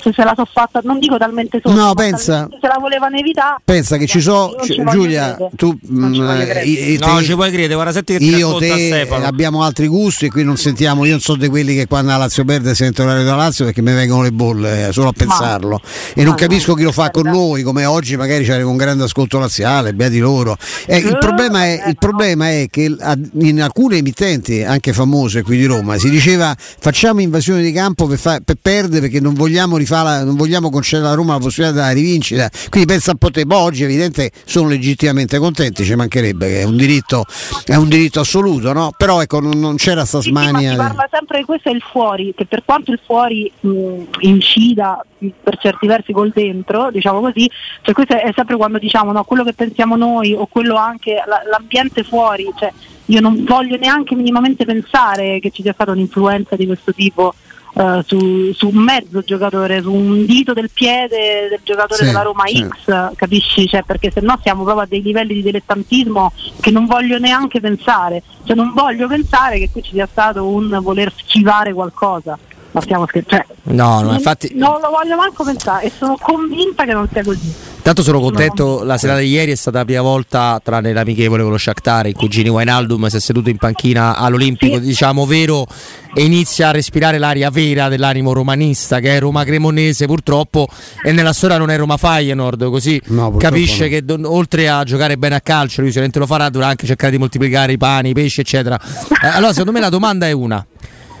se 0.00 0.12
se 0.14 0.24
la 0.24 0.32
so 0.36 0.46
fatta, 0.50 0.80
non 0.84 0.98
dico 0.98 1.16
talmente 1.18 1.60
sotto, 1.62 1.74
No, 1.74 1.86
ma 1.88 1.94
pensa- 1.94 2.48
se 2.60 2.66
la 2.66 2.76
volevano 2.80 3.16
evitare. 3.16 3.56
Pensa 3.64 3.96
che 3.96 4.06
ci 4.06 4.20
sono, 4.20 4.54
Giulia, 4.90 5.34
credere. 5.34 5.50
tu 5.56 5.78
Non 5.88 6.12
ci 6.14 6.20
mm, 6.20 6.24
No, 6.24 7.16
te- 7.18 7.24
ci 7.24 7.34
puoi 7.34 7.48
credere, 7.50 7.74
guarda, 7.74 7.92
senti 7.92 8.12
che 8.14 8.18
ti 8.18 8.34
io 8.36 8.56
te 8.56 8.68
Stefano. 8.70 9.26
abbiamo 9.26 9.62
altri 9.62 9.86
gusti 9.86 10.26
e 10.26 10.30
qui 10.30 10.42
non 10.44 10.56
sentiamo, 10.56 11.04
io 11.04 11.12
non 11.12 11.20
so 11.20 11.36
di 11.36 11.48
quelli 11.48 11.74
che 11.74 11.86
quando 11.86 12.10
la 12.10 12.16
Lazio 12.18 12.44
perde 12.44 12.74
sentono 12.74 13.14
la 13.14 13.22
da 13.22 13.34
Lazio 13.34 13.64
perché 13.66 13.82
mi 13.82 13.92
vengono 13.92 14.22
le 14.22 14.32
bolle 14.32 14.88
eh, 14.88 14.92
solo 14.92 15.08
a 15.08 15.12
pensarlo 15.12 15.80
e 16.14 16.22
non 16.22 16.32
ma 16.32 16.36
capisco 16.38 16.70
no, 16.72 16.76
chi 16.76 16.82
lo 16.84 16.92
fa 16.92 17.10
con 17.10 17.26
noi 17.26 17.62
come 17.62 17.84
oggi 17.84 18.16
magari 18.16 18.44
c'era 18.44 18.66
un 18.66 18.76
grande 18.76 19.04
ascolto 19.04 19.38
laziale, 19.38 19.92
beati 19.94 20.18
loro. 20.18 20.56
Eh, 20.86 20.98
il, 20.98 21.06
Eh, 21.08 21.18
problema 21.18 21.64
è, 21.64 21.82
eh, 21.84 21.88
il 21.90 21.96
problema 21.98 22.50
è 22.50 22.66
che 22.70 22.94
in 23.38 23.62
alcune 23.62 23.96
emittenti 23.98 24.62
anche 24.62 24.92
famose 24.92 25.42
qui 25.42 25.56
di 25.56 25.64
Roma 25.66 25.98
si 25.98 26.08
diceva 26.10 26.54
facciamo 26.58 27.20
invasione 27.20 27.62
di 27.62 27.72
campo 27.72 28.06
per, 28.06 28.18
fa- 28.18 28.40
per 28.44 28.56
perdere 28.60 29.00
perché 29.02 29.20
non 29.20 29.34
vogliamo, 29.34 29.73
rifarla, 29.76 30.24
non 30.24 30.36
vogliamo 30.36 30.70
concedere 30.70 31.08
alla 31.08 31.16
Roma 31.16 31.34
la 31.34 31.40
possibilità 31.40 31.80
della 31.80 31.92
rivincita 31.92 32.50
quindi 32.68 32.90
pensa 32.92 33.12
un 33.12 33.18
po' 33.18 33.30
te, 33.30 33.44
Boh, 33.44 33.58
oggi 33.58 33.84
evidente 33.84 34.30
sono 34.44 34.68
legittimamente 34.68 35.38
contenti 35.38 35.84
ci 35.84 35.94
mancherebbe 35.94 36.48
che 36.48 36.60
è 36.60 36.64
un 36.64 36.76
diritto, 36.76 37.24
è 37.64 37.74
un 37.74 37.88
diritto 37.88 38.20
assoluto 38.20 38.72
no? 38.72 38.92
però 38.96 39.20
ecco 39.22 39.40
non, 39.40 39.58
non 39.58 39.76
c'era 39.76 40.04
sta 40.04 40.20
Sì, 40.20 40.28
sì, 40.28 40.32
ma 40.32 40.48
smania 40.48 40.70
si 40.70 40.76
parla 40.76 41.08
sempre 41.10 41.38
di 41.38 41.44
questo 41.44 41.68
è 41.68 41.72
il 41.72 41.82
fuori, 41.82 42.34
che 42.36 42.46
per 42.46 42.62
quanto 42.64 42.92
il 42.92 43.00
fuori 43.04 43.50
mh, 43.60 44.02
incida 44.20 45.04
per 45.42 45.56
certi 45.58 45.86
versi 45.86 46.12
col 46.12 46.30
dentro, 46.34 46.90
diciamo 46.90 47.20
così, 47.20 47.50
cioè 47.82 47.94
questo 47.94 48.14
è 48.14 48.30
sempre 48.34 48.56
quando 48.56 48.78
diciamo 48.78 49.12
no, 49.12 49.24
quello 49.24 49.44
che 49.44 49.54
pensiamo 49.54 49.96
noi 49.96 50.34
o 50.34 50.46
quello 50.46 50.76
anche 50.76 51.22
la- 51.26 51.42
l'ambiente 51.50 52.02
fuori, 52.02 52.50
cioè 52.58 52.72
io 53.06 53.20
non 53.20 53.44
voglio 53.44 53.76
neanche 53.76 54.14
minimamente 54.14 54.64
pensare 54.64 55.38
che 55.40 55.50
ci 55.50 55.62
sia 55.62 55.72
stata 55.72 55.92
un'influenza 55.92 56.56
di 56.56 56.66
questo 56.66 56.92
tipo. 56.92 57.34
Eh, 57.76 58.02
su, 58.06 58.52
su 58.52 58.68
un 58.68 58.76
mezzo 58.82 59.22
giocatore, 59.22 59.82
su 59.82 59.92
un 59.92 60.24
dito 60.24 60.52
del 60.52 60.70
piede 60.72 61.48
del 61.50 61.60
giocatore 61.62 62.00
Sì, 62.00 62.04
della 62.06 62.22
Roma 62.22 62.44
sì. 62.46 62.64
X, 62.68 63.14
capisci? 63.16 63.66
Cioè, 63.68 63.82
perché 63.82 64.10
se 64.10 64.20
no 64.20 64.38
siamo 64.42 64.62
proprio 64.62 64.84
a 64.84 64.86
dei 64.88 65.02
livelli 65.02 65.34
di 65.34 65.42
dilettantismo 65.42 66.32
che 66.60 66.70
non 66.70 66.86
voglio 66.86 67.18
neanche 67.18 67.60
pensare, 67.60 68.22
cioè 68.44 68.54
non 68.56 68.72
voglio 68.74 69.06
pensare 69.08 69.58
che 69.58 69.70
qui 69.70 69.82
ci 69.82 69.92
sia 69.92 70.08
stato 70.10 70.46
un 70.46 70.78
voler 70.82 71.12
schivare 71.16 71.72
qualcosa. 71.72 72.38
Ma 72.70 72.80
stiamo 72.80 73.06
scherzando. 73.06 73.44
Cioè, 73.46 73.72
No, 73.74 74.00
no, 74.00 74.12
infatti. 74.14 74.50
non 74.54 74.80
lo 74.80 74.90
voglio 74.90 75.14
manco 75.16 75.44
pensare 75.44 75.84
e 75.86 75.92
sono 75.96 76.16
convinta 76.20 76.84
che 76.84 76.92
non 76.92 77.08
sia 77.12 77.22
così. 77.22 77.54
Tanto 77.84 78.02
sono 78.02 78.18
contento, 78.18 78.82
la 78.82 78.96
serata 78.96 79.18
di 79.20 79.28
ieri 79.28 79.52
è 79.52 79.54
stata 79.56 79.76
la 79.80 79.84
prima 79.84 80.00
volta, 80.00 80.58
tranne 80.64 80.94
l'amichevole 80.94 81.42
con 81.42 81.52
lo 81.52 81.58
Shakhtar, 81.58 82.06
in 82.06 82.14
cui 82.14 82.28
Gini 82.28 82.48
Wijnaldum 82.48 83.08
si 83.08 83.16
è 83.16 83.20
seduto 83.20 83.50
in 83.50 83.58
panchina 83.58 84.16
all'Olimpico, 84.16 84.76
Sì. 84.76 84.80
diciamo 84.80 85.26
vero, 85.26 85.66
e 86.14 86.22
inizia 86.24 86.68
a 86.68 86.70
respirare 86.70 87.18
l'aria 87.18 87.50
vera 87.50 87.90
dell'animo 87.90 88.32
romanista, 88.32 89.00
che 89.00 89.14
è 89.14 89.20
Roma 89.20 89.44
Cremonese 89.44 90.06
purtroppo, 90.06 90.66
e 91.04 91.12
nella 91.12 91.34
storia 91.34 91.58
non 91.58 91.68
è 91.70 91.76
Roma 91.76 91.98
Feyenoord, 91.98 92.70
così 92.70 92.98
No, 93.08 93.36
capisce 93.36 93.82
no. 93.84 93.88
che 93.90 94.02
don- 94.02 94.24
oltre 94.24 94.66
a 94.70 94.82
giocare 94.84 95.18
bene 95.18 95.34
a 95.34 95.40
calcio, 95.42 95.80
lui 95.82 95.88
sicuramente 95.90 96.18
lo 96.18 96.26
farà, 96.26 96.48
dovrà 96.48 96.68
anche 96.68 96.86
cercare 96.86 97.12
di 97.12 97.18
moltiplicare 97.18 97.72
i 97.72 97.76
pani, 97.76 98.08
i 98.08 98.12
pesci, 98.14 98.40
eccetera. 98.40 98.80
Eh, 99.22 99.26
allora 99.26 99.50
secondo 99.50 99.72
me 99.72 99.80
la 99.80 99.90
domanda 99.90 100.26
è 100.26 100.32
una. 100.32 100.66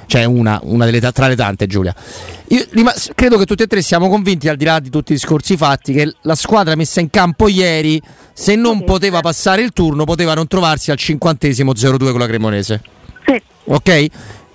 Cioè 0.06 0.24
una, 0.24 0.60
una 0.64 0.84
delle 0.84 1.00
tra 1.12 1.28
le 1.28 1.36
tante 1.36 1.66
Giulia. 1.66 1.94
Io 2.48 2.64
rima- 2.70 2.94
credo 3.14 3.38
che 3.38 3.46
tutti 3.46 3.62
e 3.62 3.66
tre 3.66 3.82
siamo 3.82 4.08
convinti, 4.08 4.48
al 4.48 4.56
di 4.56 4.64
là 4.64 4.78
di 4.80 4.90
tutti 4.90 5.12
i 5.12 5.14
discorsi 5.14 5.56
fatti, 5.56 5.92
che 5.92 6.14
la 6.22 6.34
squadra 6.34 6.74
messa 6.74 7.00
in 7.00 7.10
campo 7.10 7.48
ieri, 7.48 8.00
se 8.32 8.54
non 8.54 8.78
Sì. 8.78 8.84
poteva 8.84 9.20
passare 9.20 9.62
il 9.62 9.72
turno, 9.72 10.04
poteva 10.04 10.34
non 10.34 10.46
trovarsi 10.46 10.90
al 10.90 10.96
cinquantesimo 10.98 11.72
0-2 11.72 12.10
con 12.10 12.20
la 12.20 12.26
Cremonese. 12.26 12.82
Sì. 13.26 13.42
Ok? 13.64 14.06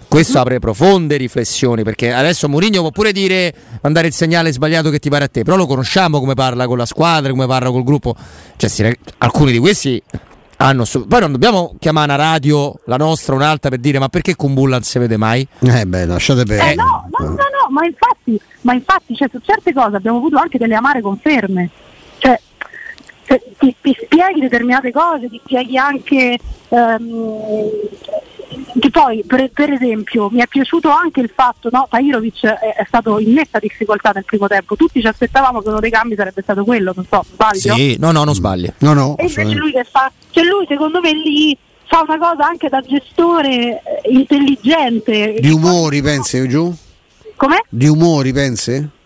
Questo 0.08 0.40
apre 0.40 0.58
profonde 0.58 1.18
riflessioni 1.18 1.84
perché 1.84 2.12
adesso 2.12 2.50
Mourinho 2.50 2.82
può 2.82 2.90
pure 2.90 3.12
dire 3.12 3.54
mandare 3.82 4.08
il 4.08 4.14
segnale 4.14 4.52
sbagliato 4.52 4.90
che 4.90 4.98
ti 4.98 5.08
pare 5.08 5.26
a 5.26 5.28
te, 5.28 5.44
però 5.44 5.56
lo 5.56 5.68
conosciamo 5.68 6.20
come 6.20 6.34
parla 6.34 6.66
con 6.66 6.80
la 6.80 6.88
squadra, 6.88 7.30
come 7.30 7.46
parla 7.46 7.70
col 7.70 7.84
gruppo. 7.84 8.16
Cioè, 8.58 8.98
alcuni 9.20 9.52
di 9.52 9.60
questi 9.60 10.02
hanno 10.62 10.84
su- 10.84 11.08
poi 11.08 11.22
non 11.22 11.32
dobbiamo 11.32 11.74
chiamare 11.80 12.12
una 12.14 12.22
radio, 12.22 12.74
la 12.86 12.98
nostra, 12.98 13.34
un'altra 13.34 13.70
per 13.70 13.80
dire 13.80 13.98
ma 14.00 14.10
perché 14.10 14.36
con 14.36 14.54
Bulla 14.54 14.76
non 14.76 14.84
si 14.84 15.00
vede 15.00 15.16
mai? 15.18 15.48
Eh 15.62 15.86
beh, 15.86 16.06
lasciate 16.06 16.42
Eh, 16.42 16.46
perdere. 16.46 16.76
no, 16.76 17.08
no, 17.18 17.26
no, 17.30 17.36
no, 17.36 17.70
ma 17.70 17.86
infatti, 17.86 18.40
ma 18.62 18.74
infatti 18.74 19.16
cioè, 19.16 19.30
su 19.32 19.40
certe 19.40 19.72
cose 19.74 19.96
abbiamo 19.96 20.18
avuto 20.18 20.38
anche 20.38 20.58
delle 20.58 20.76
amare 20.76 21.02
conferme. 21.02 21.70
Cioè, 22.18 22.40
ti, 23.58 23.76
ti 23.82 23.98
spieghi 24.04 24.40
determinate 24.42 24.92
cose, 24.92 25.30
ti 25.30 25.40
spieghi 25.46 25.78
anche 25.78 26.38
ehm, 26.68 27.40
che 28.80 28.90
poi 28.90 29.24
per, 29.26 29.50
per 29.52 29.72
esempio 29.72 30.30
mi 30.32 30.42
è 30.42 30.48
piaciuto 30.48 30.90
anche 30.90 31.22
il 31.22 31.32
fatto, 31.34 31.70
no, 31.72 31.88
Tahirovic 31.90 32.46
è, 32.46 32.76
è 32.76 32.84
stato 32.88 33.20
in 33.20 33.34
netta 33.34 33.60
difficoltà 33.60 34.12
nel 34.14 34.26
primo 34.26 34.48
tempo, 34.48 34.76
tutti 34.76 35.02
ci 35.02 35.08
aspettavamo 35.08 35.62
che 35.62 35.70
uno 35.70 35.80
dei 35.80 35.92
cambi 35.92 36.16
sarebbe 36.16 36.42
stato 36.42 36.64
quello, 36.64 36.94
non 36.96 37.06
so, 37.10 37.24
sbaglio? 37.32 37.76
Sì, 37.76 37.98
no, 38.00 38.12
no, 38.12 38.24
non 38.24 38.34
sbagli. 38.34 38.72
No, 38.80 38.94
no, 38.94 39.16
E 39.18 39.28
invece 39.28 39.56
lui 39.56 39.72
che 39.72 39.84
fa? 39.84 40.12
Cioè 40.32 40.44
lui 40.44 40.66
secondo 40.68 41.00
me 41.00 41.14
lì 41.14 41.58
fa 41.86 42.04
una 42.08 42.18
cosa 42.18 42.46
anche 42.46 42.70
da 42.70 42.82
gestore 42.82 43.82
eh, 44.04 44.12
intelligente. 44.12 45.36
di 45.40 45.50
umori 45.50 46.02
pensi 46.02 46.48
giù? 46.48 46.74
Com'è? 47.36 47.60
Di 47.70 47.88
umori 47.88 48.34
pensi? 48.34 48.98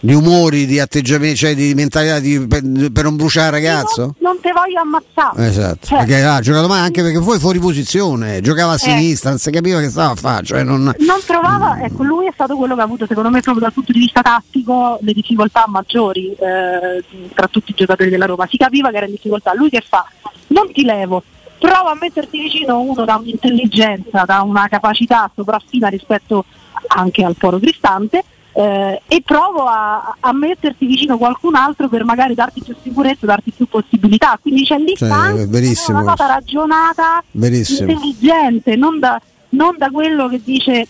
Di 0.00 0.14
umori, 0.14 0.64
di 0.66 0.78
atteggiamenti, 0.78 1.36
cioè 1.36 1.54
di 1.56 1.74
mentalità 1.74 2.20
di- 2.20 2.46
per, 2.46 2.62
per 2.92 3.02
non 3.02 3.16
bruciare 3.16 3.46
il 3.48 3.52
ragazzo? 3.64 4.02
Non, 4.02 4.14
non 4.20 4.40
te 4.40 4.52
voglio 4.52 4.80
ammazzare. 4.80 5.46
Esatto, 5.48 5.86
Cioè, 5.86 5.98
perché 5.98 6.22
ha 6.22 6.40
giocato 6.40 6.68
male 6.68 6.82
anche 6.82 7.02
perché 7.02 7.18
poi 7.18 7.38
fuori 7.40 7.58
posizione, 7.58 8.40
giocava 8.40 8.72
a 8.72 8.74
Eh. 8.76 8.78
sinistra, 8.78 9.30
non 9.30 9.40
si 9.40 9.50
capiva 9.50 9.80
che 9.80 9.88
stava 9.90 10.12
a 10.12 10.14
fare, 10.14 10.44
cioè 10.44 10.62
non... 10.62 10.82
non 10.84 11.18
trovava, 11.26 11.80
ecco, 11.82 12.04
lui 12.04 12.26
è 12.26 12.30
stato 12.32 12.56
quello 12.56 12.76
che 12.76 12.80
ha 12.80 12.84
avuto 12.84 13.06
secondo 13.08 13.28
me 13.28 13.40
proprio 13.40 13.64
dal 13.64 13.72
punto 13.72 13.90
di 13.90 13.98
vista 13.98 14.22
tattico 14.22 14.98
le 15.02 15.12
difficoltà 15.12 15.64
maggiori 15.66 16.28
eh, 16.32 17.02
tra 17.34 17.48
tutti 17.48 17.72
i 17.72 17.74
giocatori 17.74 18.08
della 18.08 18.26
Roma. 18.26 18.46
Si 18.48 18.56
capiva 18.56 18.90
che 18.90 18.96
era 18.98 19.06
in 19.06 19.12
difficoltà. 19.12 19.52
Lui 19.54 19.68
che 19.68 19.82
fa? 19.84 20.06
Non 20.48 20.70
ti 20.72 20.84
levo, 20.84 21.24
prova 21.58 21.90
a 21.90 21.98
metterti 22.00 22.38
vicino 22.40 22.78
uno 22.80 23.04
da 23.04 23.16
un'intelligenza, 23.16 24.22
da 24.24 24.42
una 24.42 24.68
capacità 24.68 25.28
sopraffina 25.34 25.88
rispetto 25.88 26.44
anche 26.86 27.24
al 27.24 27.34
poro 27.36 27.58
cristante. 27.58 28.22
Eh, 28.52 29.02
e 29.06 29.22
provo 29.24 29.64
a, 29.66 30.16
a 30.18 30.32
metterti 30.32 30.86
vicino 30.86 31.16
qualcun 31.16 31.54
altro 31.54 31.88
per 31.88 32.04
magari 32.04 32.34
darti 32.34 32.62
più 32.62 32.74
sicurezza, 32.82 33.26
darti 33.26 33.52
più 33.52 33.66
possibilità. 33.66 34.38
Quindi 34.40 34.64
c'è 34.64 34.78
lì 34.78 34.94
anche 35.00 35.46
verissimo 35.46 36.00
una 36.00 36.10
cosa 36.10 36.26
ragionata, 36.26 37.22
Verissimo. 37.30 37.90
intelligente, 37.90 38.76
non 38.76 38.98
da, 38.98 39.20
non 39.50 39.76
da 39.78 39.90
quello 39.90 40.28
che 40.28 40.40
dice 40.42 40.86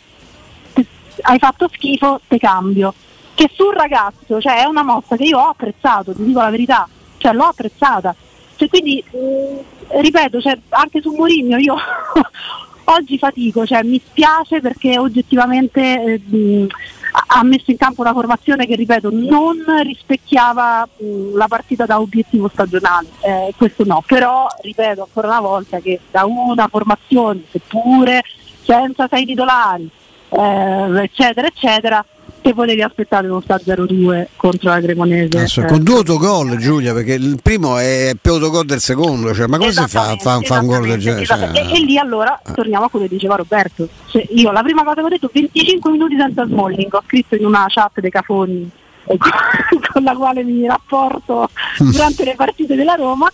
"Te- 0.72 0.86
hai 1.22 1.38
fatto 1.38 1.68
schifo, 1.72 2.20
te 2.26 2.38
cambio. 2.38 2.94
Che 3.34 3.50
sul 3.54 3.72
ragazzo, 3.72 4.40
cioè 4.40 4.62
è 4.62 4.64
una 4.64 4.82
mossa 4.82 5.16
che 5.16 5.24
io 5.24 5.38
ho 5.38 5.48
apprezzato, 5.50 6.12
ti 6.12 6.24
dico 6.24 6.40
la 6.40 6.50
verità, 6.50 6.88
cioè 7.18 7.32
l'ho 7.32 7.44
apprezzata. 7.44 8.14
Cioè, 8.56 8.68
quindi, 8.68 9.02
eh, 9.12 9.64
ripeto, 10.00 10.40
cioè, 10.40 10.58
anche 10.70 11.00
su 11.00 11.12
Mourinho 11.12 11.56
io 11.58 11.76
oggi 12.84 13.16
fatico, 13.18 13.64
cioè, 13.64 13.84
mi 13.84 14.00
spiace 14.04 14.60
perché 14.60 14.98
oggettivamente 14.98 16.02
eh, 16.04 16.66
ha 17.12 17.42
messo 17.42 17.70
in 17.70 17.76
campo 17.76 18.00
una 18.02 18.12
formazione 18.12 18.66
che, 18.66 18.76
ripeto, 18.76 19.10
non 19.12 19.56
rispecchiava 19.82 20.86
mh, 20.96 21.36
la 21.36 21.46
partita 21.48 21.86
da 21.86 22.00
obiettivo 22.00 22.48
stagionale, 22.48 23.08
Eh, 23.20 23.54
questo 23.56 23.84
no, 23.84 24.02
però 24.06 24.46
ripeto 24.60 25.02
ancora 25.02 25.28
una 25.28 25.40
volta 25.40 25.78
che 25.78 26.00
da 26.10 26.24
una 26.24 26.68
formazione, 26.68 27.42
seppure 27.50 28.22
senza 28.62 29.08
sei 29.08 29.24
titolari, 29.24 29.88
eh, 30.30 31.02
eccetera, 31.02 31.46
eccetera, 31.46 32.04
te 32.48 32.54
potevi 32.54 32.82
aspettare 32.82 33.28
uno 33.28 33.40
sta 33.40 33.60
0-2 33.62 34.28
contro 34.36 34.70
la 34.70 34.80
Cremonese. 34.80 35.36
Adesso, 35.36 35.60
eh. 35.62 35.66
con 35.66 35.82
due 35.82 35.96
autogol 35.96 36.56
Giulia, 36.56 36.94
perché 36.94 37.14
il 37.14 37.38
primo 37.42 37.76
è 37.76 38.12
più 38.20 38.32
autogol 38.32 38.64
del 38.64 38.80
secondo, 38.80 39.34
cioè, 39.34 39.46
ma 39.46 39.58
come 39.58 39.72
si 39.72 39.86
fa 39.86 40.16
fa, 40.16 40.40
fa 40.40 40.58
un 40.58 40.66
gol 40.66 40.86
del 40.86 40.98
genere? 40.98 41.26
Cioè, 41.26 41.50
E, 41.52 41.74
e 41.74 41.80
lì 41.80 41.98
allora 41.98 42.40
torniamo 42.54 42.86
a 42.86 42.88
quello 42.88 43.06
che 43.06 43.14
diceva 43.14 43.36
Roberto. 43.36 43.88
Cioè, 44.06 44.26
io 44.30 44.50
la 44.50 44.62
prima 44.62 44.82
cosa 44.82 44.94
che 44.94 45.02
ho 45.02 45.08
detto 45.08 45.30
25 45.32 45.90
minuti 45.90 46.16
senza 46.16 46.46
Smalling, 46.46 46.94
ho 46.94 47.02
scritto 47.06 47.34
in 47.34 47.44
una 47.44 47.66
chat 47.68 48.00
dei 48.00 48.10
cafoni 48.10 48.70
con 49.92 50.02
la 50.02 50.14
quale 50.14 50.42
mi 50.42 50.66
rapporto 50.66 51.50
durante 51.78 52.24
le 52.24 52.34
partite 52.34 52.74
della 52.74 52.94
Roma. 52.94 53.30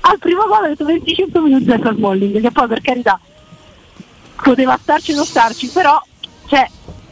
Al 0.00 0.18
primo 0.18 0.46
gol 0.46 0.64
ho 0.64 0.68
detto 0.68 0.84
25 0.84 1.40
minuti 1.40 1.64
senza 1.64 1.94
Smalling, 1.94 2.40
che 2.40 2.50
poi 2.50 2.66
per 2.66 2.80
carità 2.80 3.20
poteva 4.42 4.78
starci 4.80 5.12
o 5.12 5.16
non 5.16 5.24
starci, 5.24 5.68
però 5.68 6.00
cioè, 6.48 6.66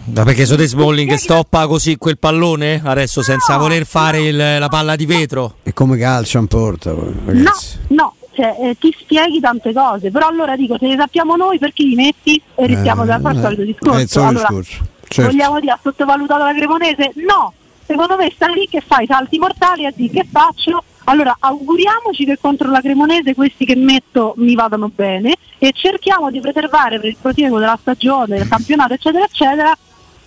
Ma 0.09 0.23
perché 0.23 0.47
Sote 0.47 0.67
Smalling 0.67 1.15
stoppa 1.15 1.67
così 1.67 1.97
quel 1.97 2.17
pallone 2.19 2.81
adesso 2.85 3.23
senza 3.23 3.55
No, 3.55 3.61
voler 3.61 3.85
fare 3.87 4.19
no. 4.21 4.27
il- 4.27 4.59
la 4.61 4.69
palla 4.69 4.95
di 4.95 5.05
vetro? 5.05 5.57
E 5.65 5.73
come 5.73 5.97
calcia 5.99 6.39
in 6.39 6.47
porta, 6.47 6.93
No, 6.93 7.53
no, 7.89 8.15
cioè, 8.33 8.57
eh, 8.61 8.77
ti 8.79 8.95
spieghi 8.99 9.41
tante 9.41 9.73
cose, 9.73 10.11
però 10.13 10.29
allora 10.29 10.55
dico, 10.57 10.77
se 10.79 10.87
le 10.87 10.97
sappiamo 10.97 11.35
noi 11.37 11.59
perché 11.59 11.83
li 11.83 11.97
metti 11.97 12.41
e 12.55 12.67
rischiamo 12.67 13.03
di 13.03 13.09
fare 13.21 13.35
il 13.35 13.41
solito 13.43 13.61
Eh, 13.61 13.65
è 13.65 13.67
discorso. 13.67 14.01
il 14.01 14.09
solito 14.09 14.21
allora, 14.29 14.47
discorso, 14.49 14.85
certo. 15.09 15.31
vogliamo 15.31 15.61
dire 15.61 15.73
ha 15.73 15.79
sottovalutato 15.83 16.45
la 16.45 16.55
Cremonese? 16.55 17.13
No, 17.27 17.53
secondo 17.85 18.17
me 18.17 18.31
sta 18.35 18.47
lì 18.47 18.69
che 18.71 18.83
fai 18.87 19.07
salti 19.07 19.39
mortali 19.39 19.87
a 19.87 19.93
dire 19.95 20.13
che 20.23 20.29
faccio. 20.31 20.83
Allora 21.09 21.37
auguriamoci 21.39 22.25
che 22.25 22.37
contro 22.41 22.69
la 22.69 22.81
Cremonese 22.81 23.33
questi 23.35 23.65
che 23.65 23.77
metto 23.77 24.35
mi 24.39 24.57
vadano 24.57 24.91
bene 24.93 25.35
e 25.59 25.73
cerchiamo 25.73 26.33
di 26.33 26.41
preservare 26.41 26.99
per 26.99 27.11
il 27.11 27.17
proseguo 27.21 27.61
della 27.61 27.79
stagione, 27.81 28.39
del 28.39 28.49
campionato, 28.49 28.95
eccetera, 28.95 29.25
eccetera, 29.25 29.79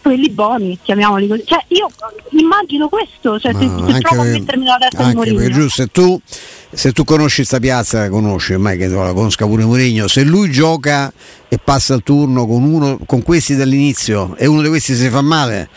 quelli 0.02 0.30
buoni, 0.30 0.78
chiamiamoli 0.82 1.28
così. 1.28 1.44
Cioè 1.46 1.64
io 1.70 1.88
immagino 2.32 2.88
questo, 2.90 3.40
cioè 3.40 3.54
se, 3.54 3.60
se 3.60 4.00
provo 4.00 4.22
a 4.22 4.26
mettermi 4.26 4.64
nella 4.64 4.78
testa 4.80 4.98
di 4.98 5.04
anche 5.04 5.18
perché 5.18 5.32
Mourinho. 5.34 5.54
giusto, 5.60 5.82
se 5.84 5.88
tu, 5.88 6.22
se 6.72 6.92
tu 6.92 7.04
conosci 7.04 7.44
sta 7.44 7.60
piazza, 7.60 8.00
la 8.00 8.10
conosci, 8.10 8.54
ormai 8.54 8.78
che 8.78 8.88
la 8.88 9.14
conosca 9.14 9.46
pure 9.46 9.66
Mourinho, 9.66 10.08
se 10.08 10.24
lui 10.24 10.52
gioca 10.52 11.12
e 11.48 11.58
passa 11.64 11.94
il 11.96 12.04
turno 12.04 12.46
con 12.48 12.64
uno 12.64 13.00
con 13.06 13.22
questi 13.24 13.56
dall'inizio 13.56 14.36
e 14.38 14.46
uno 14.46 14.62
di 14.62 14.68
questi 14.70 14.96
si 14.96 15.10
fa 15.10 15.22
male. 15.22 15.70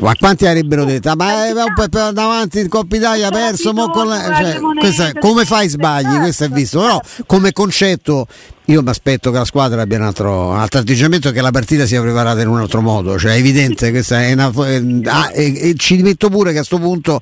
Ma 0.00 0.14
quanti 0.16 0.44
avrebbero 0.46 0.84
detto? 0.84 1.08
Ah, 1.08 1.14
ma 1.16 1.46
è 1.46 1.50
un 1.50 1.72
po' 1.74 1.88
per 1.88 2.12
davanti 2.12 2.60
in 2.60 2.68
Coppa 2.68 2.94
Italia 2.96 3.28
ha 3.28 3.30
perso, 3.30 3.72
mo 3.72 3.88
con 3.88 4.06
la- 4.06 4.34
cioè, 4.36 4.58
questa 4.78 5.08
è- 5.08 5.12
come 5.18 5.46
fai 5.46 5.66
sbagli? 5.68 6.18
Questo 6.18 6.44
è 6.44 6.48
visto, 6.50 6.78
però 6.80 7.00
come 7.24 7.52
concetto 7.52 8.26
io 8.68 8.82
mi 8.82 8.90
aspetto 8.90 9.30
che 9.30 9.38
la 9.38 9.46
squadra 9.46 9.80
abbia 9.80 9.96
un 9.96 10.04
altro, 10.04 10.48
un 10.48 10.58
altro 10.58 10.80
atteggiamento 10.80 11.30
e 11.30 11.32
che 11.32 11.40
la 11.40 11.50
partita 11.50 11.86
sia 11.86 12.02
preparata 12.02 12.42
in 12.42 12.48
un 12.48 12.58
altro 12.58 12.82
modo, 12.82 13.18
cioè 13.18 13.32
è 13.32 13.36
evidente 13.36 13.90
questa 13.90 14.22
è 14.22 14.32
una, 14.32 14.52
eh, 14.66 15.00
ah, 15.04 15.30
e, 15.32 15.70
e 15.70 15.74
ci 15.76 15.96
metto 16.02 16.28
pure 16.28 16.52
che 16.52 16.58
a 16.58 16.64
questo 16.64 16.78
punto 16.78 17.20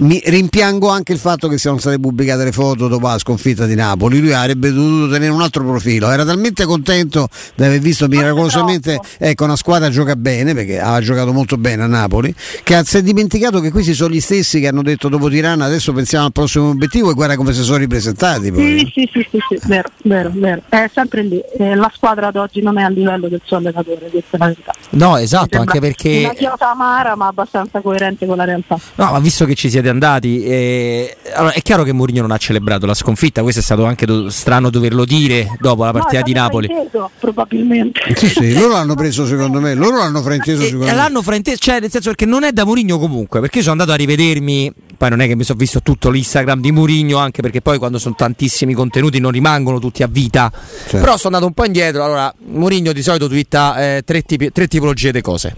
mi 0.00 0.20
rimpiango 0.24 0.88
anche 0.88 1.12
il 1.12 1.20
fatto 1.20 1.46
che 1.46 1.56
siano 1.56 1.78
state 1.78 2.00
pubblicate 2.00 2.42
le 2.42 2.50
foto 2.50 2.88
dopo 2.88 3.06
la 3.06 3.18
sconfitta 3.18 3.66
di 3.66 3.76
Napoli, 3.76 4.18
lui 4.18 4.32
avrebbe 4.32 4.72
dovuto 4.72 5.12
tenere 5.12 5.30
un 5.30 5.40
altro 5.40 5.64
profilo, 5.64 6.10
era 6.10 6.24
talmente 6.24 6.64
contento 6.64 7.28
di 7.54 7.62
aver 7.62 7.78
visto 7.78 8.08
miracolosamente 8.08 8.98
ecco 9.18 9.44
una 9.44 9.56
squadra 9.56 9.90
gioca 9.90 10.16
bene 10.16 10.52
perché 10.52 10.80
aveva 10.80 11.00
giocato 11.00 11.32
molto 11.32 11.56
bene 11.56 11.84
a 11.84 11.86
Napoli, 11.86 12.34
che 12.64 12.82
si 12.84 12.96
è 12.96 13.02
dimenticato 13.02 13.60
che 13.60 13.70
questi 13.70 13.94
sono 13.94 14.12
gli 14.12 14.20
stessi 14.20 14.58
che 14.58 14.66
hanno 14.66 14.82
detto 14.82 15.08
dopo 15.08 15.28
Tirana 15.28 15.64
adesso 15.64 15.92
pensiamo 15.92 16.24
al 16.24 16.32
prossimo 16.32 16.70
obiettivo 16.70 17.12
e 17.12 17.14
guarda 17.14 17.36
come 17.36 17.52
si 17.52 17.62
sono 17.62 17.78
ripresentati 17.78 18.50
poi. 18.50 18.78
Sì, 18.78 18.90
sì, 18.92 19.10
sì, 19.12 19.28
sì, 19.30 19.38
sì, 19.48 19.68
vero, 19.68 19.90
vero, 20.02 20.32
vero. 20.34 20.62
È 20.88 20.90
sempre 20.94 21.22
lì. 21.22 21.38
Eh, 21.58 21.74
la 21.74 21.90
squadra 21.94 22.28
ad 22.28 22.36
oggi 22.36 22.62
non 22.62 22.78
è 22.78 22.82
a 22.82 22.88
livello 22.88 23.28
del 23.28 23.40
suo 23.44 23.58
allenatore, 23.58 24.08
questa 24.10 24.36
è 24.36 24.38
la 24.38 24.46
verità. 24.46 24.72
No, 24.90 25.16
esatto, 25.18 25.58
anche 25.58 25.80
perché 25.80 26.22
Una 26.24 26.32
chiosa 26.34 26.70
amara 26.70 27.14
ma 27.14 27.26
abbastanza 27.26 27.80
coerente 27.80 28.24
con 28.26 28.36
la 28.38 28.44
realtà. 28.44 28.78
No, 28.94 29.10
ma 29.12 29.18
visto 29.18 29.44
che 29.44 29.54
ci 29.54 29.68
siete 29.68 29.88
andati, 29.90 30.42
eh, 30.44 31.16
allora, 31.34 31.52
è 31.52 31.60
chiaro 31.62 31.82
che 31.82 31.92
Mourinho 31.92 32.22
non 32.22 32.30
ha 32.30 32.38
celebrato 32.38 32.86
la 32.86 32.94
sconfitta, 32.94 33.42
questo 33.42 33.60
è 33.60 33.62
stato 33.62 33.84
anche 33.84 34.06
do- 34.06 34.30
strano 34.30 34.70
doverlo 34.70 35.04
dire 35.04 35.46
dopo 35.60 35.84
la 35.84 35.92
partita 35.92 36.18
No, 36.18 36.24
di 36.24 36.32
Napoli. 36.32 36.66
frainteso, 36.68 37.10
probabilmente. 37.18 38.00
Sì, 38.16 38.28
sì, 38.28 38.52
loro 38.58 38.72
l'hanno 38.72 38.94
preso 38.94 39.26
secondo 39.26 39.60
me, 39.60 39.74
loro 39.74 39.98
l'hanno 39.98 40.22
frainteso 40.22 40.62
E- 40.62 40.66
secondo 40.66 40.86
e 40.86 40.90
me. 40.90 40.96
l'hanno 40.96 41.22
frainteso, 41.22 41.58
cioè 41.58 41.80
nel 41.80 41.90
senso 41.90 42.08
perché 42.08 42.24
non 42.26 42.44
è 42.44 42.52
da 42.52 42.64
Mourinho 42.64 42.98
comunque, 42.98 43.40
perché 43.40 43.58
io 43.58 43.62
sono 43.64 43.74
andato 43.78 43.92
a 43.92 43.96
rivedermi, 43.96 44.72
poi 44.98 45.10
non 45.10 45.20
è 45.20 45.28
che 45.28 45.36
mi 45.36 45.44
sono 45.44 45.58
visto 45.58 45.80
tutto 45.80 46.10
l'Instagram 46.10 46.60
di 46.60 46.72
Mourinho, 46.72 47.18
anche 47.18 47.40
perché 47.40 47.62
poi 47.62 47.78
quando 47.78 47.98
sono 47.98 48.16
tantissimi 48.16 48.74
contenuti 48.74 49.20
non 49.20 49.30
rimangono 49.30 49.78
tutti 49.78 50.02
a 50.02 50.08
vita. 50.08 50.50
Certo. 50.52 50.98
Però 50.98 51.16
sono 51.16 51.36
andato 51.36 51.46
un 51.46 51.52
po' 51.52 51.64
indietro, 51.64 52.02
allora 52.04 52.34
Mourinho 52.48 52.92
di 52.92 53.02
solito 53.02 53.28
twitta 53.28 53.80
eh, 53.96 54.02
tre, 54.04 54.22
tipi- 54.22 54.50
tre 54.50 54.66
tipologie 54.66 55.12
di 55.12 55.20
cose. 55.20 55.54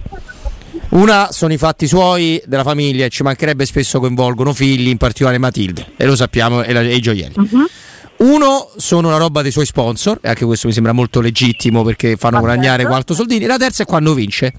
Una 0.90 1.28
sono 1.32 1.52
i 1.52 1.56
fatti 1.56 1.86
suoi 1.86 2.42
della 2.46 2.64
famiglia 2.64 3.06
e 3.06 3.08
ci 3.08 3.22
mancherebbe 3.22 3.64
spesso 3.64 3.98
coinvolgono 3.98 4.52
figli, 4.52 4.88
in 4.88 4.98
particolare 4.98 5.38
Matilde, 5.38 5.92
e 5.96 6.04
lo 6.04 6.14
sappiamo, 6.16 6.62
e, 6.62 6.72
la- 6.72 6.82
e 6.82 6.94
i 6.94 7.00
gioielli. 7.00 7.34
Mhm. 7.36 7.66
Uno 8.18 8.68
sono 8.76 9.08
la 9.08 9.16
roba 9.16 9.40
dei 9.40 9.50
suoi 9.50 9.64
sponsor, 9.64 10.18
e 10.20 10.28
anche 10.28 10.44
questo 10.44 10.66
mi 10.66 10.74
sembra 10.74 10.92
molto 10.92 11.22
legittimo 11.22 11.82
perché 11.82 12.16
fanno 12.16 12.38
guadagnare 12.40 12.84
quanto 12.84 13.14
soldini. 13.14 13.46
La 13.46 13.56
terza 13.56 13.84
è 13.84 13.86
quando 13.86 14.12
vince. 14.12 14.52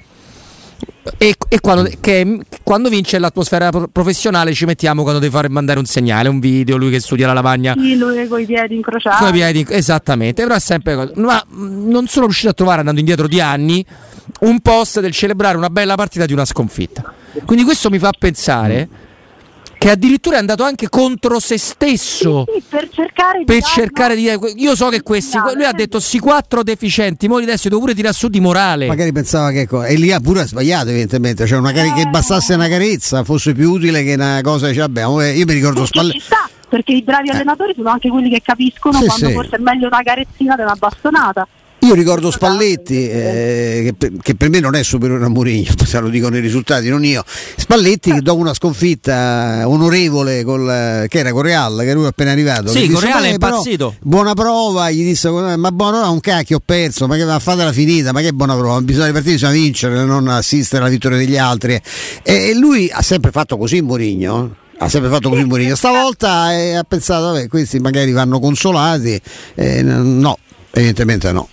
E, 1.17 1.35
e 1.47 1.59
quando, 1.59 1.89
che- 1.99 2.39
quando 2.63 2.89
vince 2.89 3.17
l'atmosfera 3.19 3.69
pro- 3.69 3.87
professionale 3.87 4.53
ci 4.53 4.65
mettiamo 4.65 5.01
quando 5.01 5.19
deve 5.19 5.31
fare 5.31 5.49
mandare 5.49 5.79
un 5.79 5.85
segnale, 5.85 6.29
un 6.29 6.39
video, 6.39 6.77
lui 6.77 6.89
che 6.91 6.99
studia 6.99 7.27
la 7.27 7.33
lavagna 7.33 7.73
Sì, 7.77 7.95
lui 7.97 8.27
con 8.27 8.39
i 8.39 8.45
piedi 8.45 8.75
incrociati. 8.75 9.17
con 9.23 9.27
i 9.29 9.31
piedi, 9.31 9.65
esattamente, 9.69 10.43
però 10.43 10.55
è 10.55 10.59
sempre. 10.59 11.11
Ma 11.15 11.43
mh, 11.47 11.89
non 11.89 12.07
sono 12.07 12.25
riuscito 12.25 12.49
a 12.49 12.53
trovare, 12.53 12.79
andando 12.79 12.99
indietro 12.99 13.27
di 13.27 13.39
anni, 13.41 13.85
un 14.41 14.59
post 14.61 14.99
del 14.99 15.11
celebrare 15.11 15.57
una 15.57 15.69
bella 15.69 15.95
partita 15.95 16.25
di 16.25 16.33
una 16.33 16.45
sconfitta. 16.45 17.13
Quindi 17.45 17.63
questo 17.63 17.89
mi 17.89 17.99
fa 17.99 18.11
pensare 18.17 18.87
che 19.81 19.89
addirittura 19.89 20.35
è 20.35 20.39
andato 20.39 20.61
anche 20.61 20.89
contro 20.89 21.39
se 21.39 21.57
stesso. 21.57 22.45
Sì, 22.47 22.59
sì, 22.59 22.63
per 22.69 22.87
cercare 22.91 23.39
di 23.39 23.45
Per 23.45 23.63
cercare 23.63 24.15
di. 24.15 24.29
Io 24.57 24.75
so 24.75 24.89
che 24.89 25.01
questi. 25.01 25.39
Lui 25.55 25.65
ha 25.65 25.71
detto: 25.71 25.99
sì, 25.99 26.19
quattro 26.19 26.61
deficienti. 26.61 27.27
Mo 27.27 27.37
adesso 27.37 27.67
devo 27.67 27.81
pure 27.81 27.95
tirare 27.95 28.13
su 28.13 28.27
di 28.27 28.39
morale. 28.39 28.85
Magari 28.85 29.11
pensava 29.11 29.49
che 29.49 29.61
ecco, 29.61 29.83
e 29.83 29.95
lì 29.95 30.11
ha 30.11 30.19
pure 30.19 30.45
sbagliato 30.45 30.89
evidentemente, 30.89 31.47
cioè 31.47 31.57
una 31.57 31.71
cari- 31.71 31.93
che 31.93 32.05
bastasse 32.05 32.53
una 32.53 32.67
carezza 32.67 33.23
fosse 33.23 33.53
più 33.53 33.71
utile 33.71 34.03
che 34.03 34.13
una 34.13 34.39
cosa 34.43 34.69
che 34.69 34.81
abbiamo. 34.81 35.19
Io 35.19 35.45
mi 35.47 35.53
ricordo 35.53 35.79
Perché 35.79 35.97
Spalletti. 35.97 36.19
ci 36.19 36.25
sta, 36.25 36.47
perché 36.69 36.91
i 36.91 37.01
bravi 37.01 37.29
allenatori 37.31 37.73
sono 37.75 37.89
anche 37.89 38.09
quelli 38.09 38.29
che 38.29 38.41
capiscono 38.43 38.99
Sì, 38.99 39.05
quando 39.07 39.27
sì. 39.29 39.33
forse 39.33 39.55
è 39.55 39.59
meglio 39.59 39.87
una 39.87 40.01
carezzina 40.03 40.55
di 40.55 40.61
una 40.61 40.75
bastonata. 40.75 41.47
Io 41.83 41.95
ricordo 41.95 42.29
Spalletti, 42.29 43.09
eh, 43.09 43.81
che, 43.85 43.93
per, 43.97 44.11
che 44.21 44.35
per 44.35 44.49
me 44.49 44.59
non 44.59 44.75
è 44.75 44.83
superiore 44.83 45.25
a 45.25 45.29
Mourinho, 45.29 45.71
se 45.83 45.99
lo 45.99 46.09
dicono 46.09 46.37
i 46.37 46.39
risultati, 46.39 46.89
non 46.89 47.03
io. 47.03 47.23
Spalletti 47.25 48.11
che 48.11 48.21
dopo 48.21 48.39
una 48.39 48.53
sconfitta 48.53 49.63
onorevole 49.65 50.43
col, 50.43 51.05
che 51.07 51.17
era 51.17 51.31
con 51.31 51.41
Real, 51.41 51.79
che 51.79 51.93
lui 51.93 52.03
è 52.03 52.07
appena 52.07 52.31
arrivato. 52.31 52.67
Sì, 52.67 52.81
gli 52.81 52.91
con 52.91 53.01
disse, 53.01 53.05
Real 53.07 53.23
è 53.23 53.31
"Beh, 53.31 53.37
però, 53.39 53.55
impazzito." 53.55 53.95
Buona 53.99 54.33
prova, 54.35 54.91
gli 54.91 55.03
disse, 55.03 55.29
ma 55.31 55.71
buona 55.71 55.97
prova, 55.97 56.09
un 56.09 56.19
cacchio, 56.19 56.57
ho 56.57 56.61
perso, 56.63 57.07
ma 57.07 57.15
che 57.15 57.23
va 57.23 57.39
fatela 57.39 57.71
finita, 57.71 58.11
ma 58.11 58.21
che 58.21 58.31
buona 58.31 58.55
prova, 58.55 58.79
bisogna 58.81 59.07
le 59.07 59.13
partite 59.13 59.33
bisogna 59.33 59.53
vincere, 59.53 60.03
non 60.05 60.27
assistere 60.27 60.83
alla 60.83 60.91
vittoria 60.91 61.17
degli 61.17 61.37
altri. 61.37 61.81
E 62.21 62.53
lui 62.53 62.91
ha 62.93 63.01
sempre 63.01 63.31
fatto 63.31 63.57
così 63.57 63.81
Mourinho. 63.81 64.55
Ha 64.77 64.87
sempre 64.87 65.09
fatto 65.09 65.29
così 65.29 65.43
Mourinho. 65.45 65.75
Stavolta 65.75 66.53
eh, 66.53 66.75
ha 66.75 66.83
pensato, 66.83 67.31
vabbè, 67.31 67.47
questi 67.47 67.79
magari 67.79 68.11
vanno 68.11 68.39
consolati. 68.39 69.19
Eh, 69.55 69.81
no, 69.81 70.37
evidentemente 70.71 71.31
no. 71.31 71.47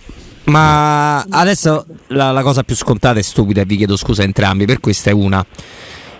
Ma 0.49 1.21
adesso 1.21 1.85
la, 2.07 2.31
la 2.31 2.41
cosa 2.41 2.63
più 2.63 2.75
scontata 2.75 3.19
e 3.19 3.23
stupida, 3.23 3.61
e 3.61 3.65
vi 3.65 3.77
chiedo 3.77 3.95
scusa 3.95 4.21
a 4.21 4.25
entrambi, 4.25 4.65
per 4.65 4.79
questa 4.79 5.09
è 5.09 5.13
una. 5.13 5.45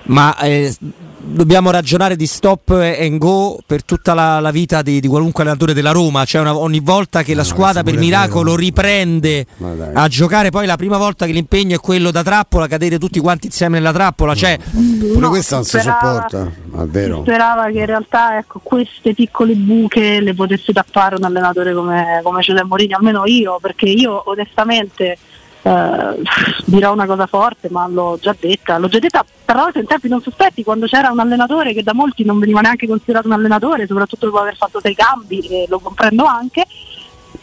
Ma 0.03 0.37
eh, 0.37 0.73
dobbiamo 1.21 1.69
ragionare 1.71 2.15
di 2.15 2.25
stop 2.25 2.69
and 2.71 3.17
go 3.17 3.59
per 3.65 3.83
tutta 3.83 4.13
la, 4.13 4.39
la 4.39 4.51
vita 4.51 4.81
di, 4.81 4.99
di 4.99 5.07
qualunque 5.07 5.43
allenatore 5.43 5.73
della 5.73 5.91
Roma. 5.91 6.23
Cioè 6.25 6.41
una- 6.41 6.55
ogni 6.57 6.79
volta 6.79 7.21
che 7.23 7.33
la 7.33 7.41
No, 7.41 7.47
squadra 7.47 7.83
per 7.83 7.93
questo 7.93 7.99
pure 8.01 8.17
miracolo 8.17 8.55
riprende 8.55 9.45
a 9.93 10.07
giocare, 10.07 10.49
poi 10.49 10.65
la 10.65 10.75
prima 10.77 10.97
volta 10.97 11.25
che 11.25 11.31
l'impegno 11.31 11.75
è 11.75 11.79
quello 11.79 12.11
da 12.11 12.23
trappola, 12.23 12.67
cadere 12.67 12.97
tutti 12.97 13.19
quanti 13.19 13.47
insieme 13.47 13.77
nella 13.77 13.93
trappola. 13.93 14.33
Cioè, 14.35 14.57
Pure 14.59 15.19
No, 15.19 15.29
questa 15.29 15.55
non 15.55 15.65
si 15.65 15.79
sopporta, 15.79 16.51
ma 16.71 16.83
è 16.83 16.85
vero. 16.87 17.21
Sperava 17.21 17.65
che 17.65 17.79
in 17.79 17.85
realtà 17.85 18.37
ecco, 18.37 18.59
queste 18.63 19.13
piccole 19.13 19.53
buche 19.55 20.19
le 20.21 20.33
potesse 20.33 20.71
tappare 20.73 21.15
un 21.15 21.23
allenatore 21.23 21.73
come, 21.73 22.19
come 22.23 22.41
Giuseppe 22.41 22.65
Mourinho, 22.65 22.95
almeno 22.97 23.23
io, 23.25 23.57
perché 23.61 23.85
io 23.89 24.21
onestamente 24.29 25.17
eh, 25.61 26.21
dirò 26.65 26.93
una 26.93 27.05
cosa 27.05 27.27
forte, 27.27 27.69
ma 27.69 27.87
l'ho 27.87 28.17
già 28.21 28.35
detta, 28.39 28.77
l'ho 28.77 28.87
già 28.87 28.99
detta 28.99 29.25
tra 29.45 29.57
l'altro 29.57 29.81
in 29.81 29.87
tempi 29.87 30.07
non 30.07 30.21
sospetti, 30.21 30.63
quando 30.63 30.85
c'era 30.85 31.11
un 31.11 31.19
allenatore 31.19 31.73
che 31.73 31.83
da 31.83 31.93
molti 31.93 32.23
non 32.23 32.39
veniva 32.39 32.61
neanche 32.61 32.87
considerato 32.87 33.27
un 33.27 33.33
allenatore, 33.33 33.87
soprattutto 33.87 34.27
dopo 34.27 34.39
aver 34.39 34.55
fatto 34.55 34.79
sei 34.79 34.95
cambi, 34.95 35.39
e 35.39 35.65
lo 35.67 35.79
comprendo 35.79 36.23
anche, 36.25 36.65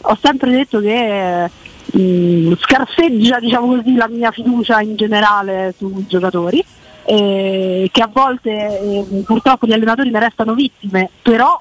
ho 0.01 0.17
sempre 0.21 0.51
detto 0.51 0.79
che 0.79 1.49
mh, 1.91 2.55
scarseggia 2.59 3.39
diciamo 3.39 3.75
così, 3.75 3.95
la 3.95 4.07
mia 4.07 4.31
fiducia 4.31 4.81
in 4.81 4.95
generale 4.95 5.73
sui 5.77 6.05
giocatori 6.07 6.63
eh, 7.05 7.89
che 7.91 8.01
a 8.01 8.09
volte 8.11 8.51
eh, 8.51 9.23
purtroppo 9.25 9.65
gli 9.65 9.71
allenatori 9.71 10.09
ne 10.09 10.19
restano 10.19 10.53
vittime 10.53 11.09
però 11.21 11.59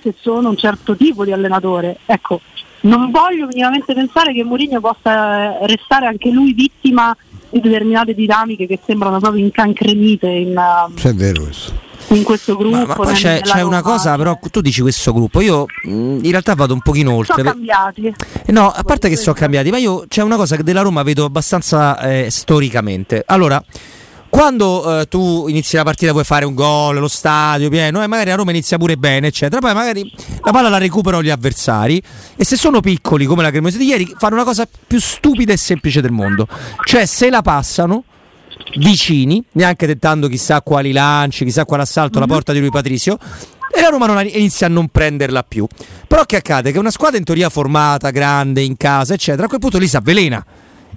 se 0.00 0.14
sono 0.18 0.48
un 0.48 0.56
certo 0.56 0.96
tipo 0.96 1.24
di 1.24 1.32
allenatore 1.32 1.98
ecco 2.04 2.40
non 2.82 3.10
voglio 3.10 3.46
minimamente 3.46 3.94
pensare 3.94 4.32
che 4.32 4.44
Mourinho 4.44 4.80
possa 4.80 5.60
eh, 5.60 5.66
restare 5.66 6.06
anche 6.06 6.30
lui 6.30 6.52
vittima 6.52 7.16
di 7.50 7.60
determinate 7.60 8.14
dinamiche 8.14 8.66
che 8.66 8.78
sembrano 8.84 9.18
proprio 9.18 9.44
incancrenite 9.44 10.26
in, 10.26 10.60
Sì, 10.96 11.08
è 11.08 11.14
vero 11.14 11.42
questo. 11.42 11.72
in 12.08 12.22
questo 12.22 12.56
gruppo 12.56 12.76
ma, 12.76 12.84
ma 12.86 12.94
poi 12.94 13.12
c'è, 13.14 13.40
c'è 13.42 13.60
una 13.62 13.82
cosa, 13.82 14.16
però 14.16 14.38
tu 14.50 14.60
dici 14.60 14.80
questo 14.80 15.12
gruppo, 15.12 15.40
io 15.42 15.66
mh, 15.84 15.90
in 16.22 16.30
realtà 16.30 16.54
vado 16.54 16.72
un 16.72 16.80
pochino 16.80 17.10
sono 17.10 17.18
oltre. 17.20 17.42
per- 17.42 17.52
cambiati 17.52 18.06
Eh, 18.46 18.52
No, 18.52 18.70
a 18.70 18.82
parte 18.82 19.08
che 19.10 19.16
sono 19.16 19.34
cambiati, 19.34 19.70
ma 19.70 19.78
io 19.78 20.04
c'è 20.08 20.22
una 20.22 20.36
cosa 20.36 20.56
che 20.56 20.62
della 20.62 20.80
Roma 20.82 21.02
vedo 21.02 21.24
abbastanza 21.26 21.98
eh, 22.00 22.30
storicamente. 22.30 23.22
Allora, 23.26 23.62
quando 24.32 25.00
eh, 25.00 25.08
tu 25.08 25.46
inizi 25.46 25.76
la 25.76 25.82
partita 25.82 26.12
puoi 26.12 26.24
fare 26.24 26.46
un 26.46 26.54
gol, 26.54 26.96
lo 26.96 27.06
stadio 27.06 27.68
pieno, 27.68 28.02
e 28.02 28.06
magari 28.06 28.30
a 28.30 28.34
Roma 28.34 28.50
inizia 28.50 28.78
pure 28.78 28.96
bene, 28.96 29.26
eccetera. 29.26 29.60
Poi 29.60 29.74
magari 29.74 30.10
la 30.42 30.50
palla 30.50 30.70
la 30.70 30.78
recuperano 30.78 31.22
gli 31.22 31.28
avversari 31.28 32.02
e 32.34 32.42
se 32.42 32.56
sono 32.56 32.80
piccoli 32.80 33.26
come 33.26 33.42
la 33.42 33.50
Cremonese 33.50 33.76
di 33.76 33.84
ieri 33.84 34.10
fanno 34.16 34.36
una 34.36 34.44
cosa 34.44 34.66
più 34.86 34.98
stupida 34.98 35.52
e 35.52 35.58
semplice 35.58 36.00
del 36.00 36.12
mondo. 36.12 36.48
Cioè 36.82 37.04
se 37.04 37.28
la 37.28 37.42
passano 37.42 38.04
vicini, 38.78 39.44
neanche 39.52 39.86
tentando 39.86 40.28
chissà 40.28 40.62
quali 40.62 40.92
lanci, 40.92 41.44
chissà 41.44 41.66
quale 41.66 41.82
assalto 41.82 42.16
alla 42.16 42.26
porta 42.26 42.54
di 42.54 42.60
lui 42.60 42.70
Patrizio. 42.70 43.18
E 43.70 43.82
la 43.82 43.88
Roma 43.88 44.06
non 44.06 44.14
la- 44.14 44.22
inizia 44.22 44.66
a 44.66 44.70
non 44.70 44.88
prenderla 44.88 45.42
più. 45.42 45.66
Però 46.08 46.24
che 46.24 46.36
accade? 46.36 46.72
Che 46.72 46.78
una 46.78 46.90
squadra 46.90 47.18
in 47.18 47.24
teoria 47.24 47.50
formata, 47.50 48.08
grande, 48.08 48.62
in 48.62 48.78
casa, 48.78 49.12
eccetera, 49.12 49.44
a 49.44 49.48
quel 49.48 49.60
punto 49.60 49.76
lì 49.76 49.86
si 49.86 49.96
avvelena 49.96 50.42